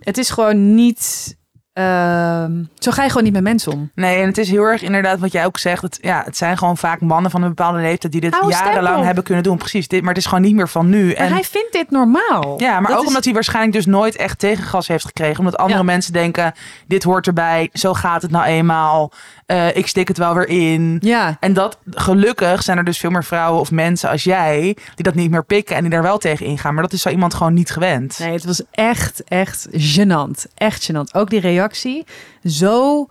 [0.00, 1.36] het is gewoon niet.
[1.78, 3.90] Ehm, zo ga je gewoon niet met mensen om.
[3.94, 5.82] Nee, en het is heel erg inderdaad wat jij ook zegt.
[5.82, 9.24] Het, ja, het zijn gewoon vaak mannen van een bepaalde leeftijd die dit jarenlang hebben
[9.24, 9.56] kunnen doen.
[9.56, 11.06] Precies, dit, maar het is gewoon niet meer van nu.
[11.06, 12.54] Maar En, hij vindt dit normaal.
[12.60, 15.38] ja, maar Dat ook is- omdat hij waarschijnlijk dus nooit echt tegengas heeft gekregen.
[15.38, 15.84] Omdat andere Ja.
[15.84, 16.52] mensen denken,
[16.86, 17.70] dit hoort erbij.
[17.72, 19.12] Zo gaat het nou eenmaal.
[19.48, 20.98] Eh, ik stik het wel weer in.
[21.00, 24.60] Ja, En dat, gelukkig zijn er dus veel meer vrouwen of mensen als jij...
[24.94, 26.74] die dat niet meer pikken en die daar wel tegen ingaan.
[26.74, 28.18] Maar dat is zo iemand gewoon niet gewend.
[28.18, 30.52] nee, het was echt, echt gênant.
[30.54, 31.12] Echt gênant.
[31.12, 32.06] Ook die reactie.
[32.44, 33.06] Zo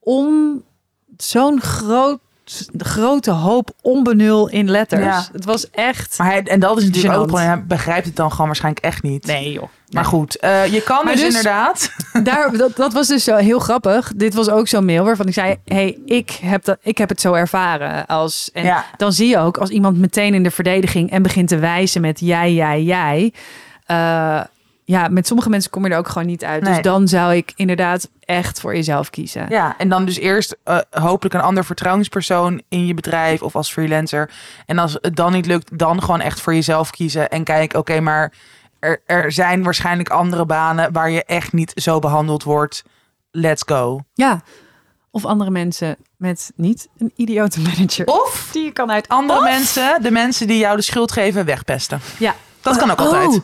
[0.00, 0.62] on...
[1.16, 2.20] Zo'n groot
[2.72, 5.04] de grote hoop onbenul in letters.
[5.04, 5.24] Ja.
[5.32, 6.18] Het was echt...
[6.18, 9.02] Maar hij, en dat is natuurlijk ook gewoon, hij begrijpt het dan gewoon waarschijnlijk echt
[9.02, 9.26] niet.
[9.26, 9.68] Nee joh.
[9.90, 11.90] Maar goed, eh, je kan dus, dus- inderdaad.
[12.24, 14.12] Daar, dat, dat was dus zo heel grappig.
[14.16, 15.56] Dit was ook zo'n mail waarvan ik zei...
[15.64, 18.06] hey, ik heb, dat, ik heb het zo ervaren.
[18.06, 18.84] Als, en Ja.
[18.96, 21.10] dan zie je ook als iemand meteen in de verdediging...
[21.10, 23.32] en begint te wijzen met jij, jij, jij...
[23.86, 24.40] eh,
[24.84, 26.62] ja, met sommige mensen kom je er ook gewoon niet uit.
[26.62, 26.72] Nee.
[26.72, 29.46] Dus dan zou ik inderdaad echt voor jezelf kiezen.
[29.48, 33.72] Ja, en dan dus eerst eh, hopelijk een ander vertrouwenspersoon in je bedrijf of als
[33.72, 34.30] freelancer.
[34.66, 37.28] En als het dan niet lukt, dan gewoon echt voor jezelf kiezen.
[37.30, 38.32] En kijk, oké, maar
[38.78, 42.82] er, er zijn waarschijnlijk andere banen waar je echt niet zo behandeld wordt.
[43.30, 44.00] Let's go.
[44.14, 44.40] Ja.
[45.10, 48.06] Of andere mensen met niet een idiote manager.
[48.06, 51.44] Of die je kan uit andere Of- mensen, de mensen die jou de schuld geven,
[51.44, 52.00] wegpesten.
[52.18, 52.34] Ja.
[52.60, 53.40] Dat kan ook Oh, altijd.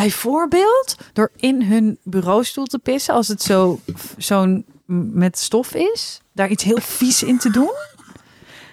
[0.00, 3.80] Bijvoorbeeld door in hun bureaustoel te pissen als het zo
[4.16, 4.64] zo'n
[5.12, 7.74] met stof is, daar iets heel vies in te doen.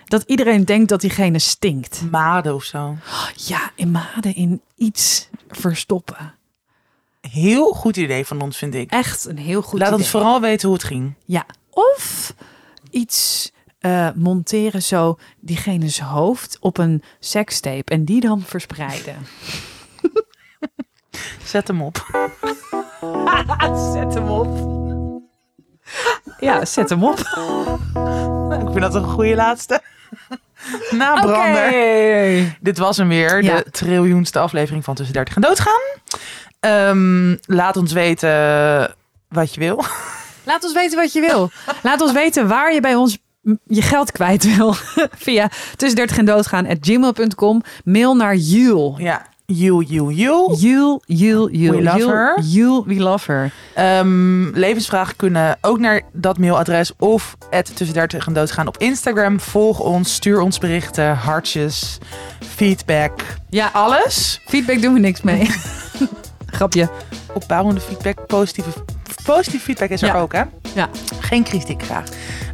[0.05, 2.01] Dat iedereen denkt dat diegene stinkt.
[2.11, 2.95] Maden of zo.
[3.35, 6.35] Ja, in maden in iets verstoppen.
[7.21, 8.91] Heel goed idee van ons, vind ik.
[8.91, 9.99] Echt een heel goed Laat idee.
[9.99, 11.13] ons vooral weten hoe het ging.
[11.25, 12.33] Ja, of
[12.89, 19.15] iets eh, monteren zo diegene's hoofd op een sekstape en die dan verspreiden.
[21.43, 22.05] Zet hem op.
[23.93, 24.73] Zet hem op.
[26.39, 27.19] Ja, zet hem op.
[28.61, 29.81] Ik vind dat een goede laatste.
[30.91, 31.65] Nabrander.
[31.67, 32.55] Oké.
[32.59, 33.55] Dit was hem weer, Ja.
[33.57, 35.81] de triljoenste aflevering van Tussen 30 en Doodgaan.
[36.59, 38.29] Ehm, laat ons weten
[39.29, 39.83] wat je wil.
[40.45, 41.49] Laat ons weten wat je wil.
[41.83, 43.17] Laat ons weten waar je bij ons
[43.63, 44.73] je geld kwijt wil.
[45.15, 47.61] Via tussen 30 en doodgaan at gmail.com.
[47.83, 48.95] Mail naar Jul.
[48.97, 50.55] Ja, you, you, you.
[50.57, 51.71] Jul, Jul, Jul.
[51.75, 52.39] We love her.
[52.41, 53.51] Jul, we love her.
[54.53, 59.39] Levensvragen kunnen ook naar dat mailadres of het tussen 30 en doodgaan op Instagram.
[59.39, 61.97] Volg ons, stuur ons berichten, hartjes,
[62.39, 63.11] feedback,
[63.49, 64.41] Ja, alles.
[64.45, 65.49] feedback doen we niks mee.
[66.45, 66.89] Grapje.
[67.33, 68.69] Opbouwende feedback, positieve,
[69.25, 70.19] positieve feedback is er Ja.
[70.19, 70.41] ook, hè?
[70.73, 70.89] Ja.
[71.19, 72.03] Geen kritiek graag.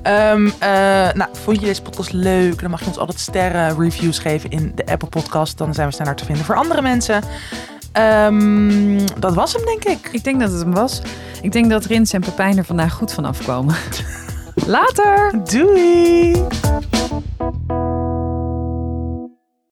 [0.02, 0.70] Ehm, eh,
[1.14, 2.62] nou, vond je deze podcast leuk?
[2.62, 5.58] Dan mag je ons altijd sterren reviews geven in de Apple Podcast.
[5.58, 7.24] Dan zijn we sneller te vinden voor andere mensen.
[7.92, 10.10] Ehm, dat was hem, denk ik.
[10.12, 11.02] Ik denk dat het hem was.
[11.42, 13.76] Ik denk dat Rins en Pepijn er vandaag goed van afkomen.
[14.66, 15.32] Later!
[15.52, 16.36] Doei!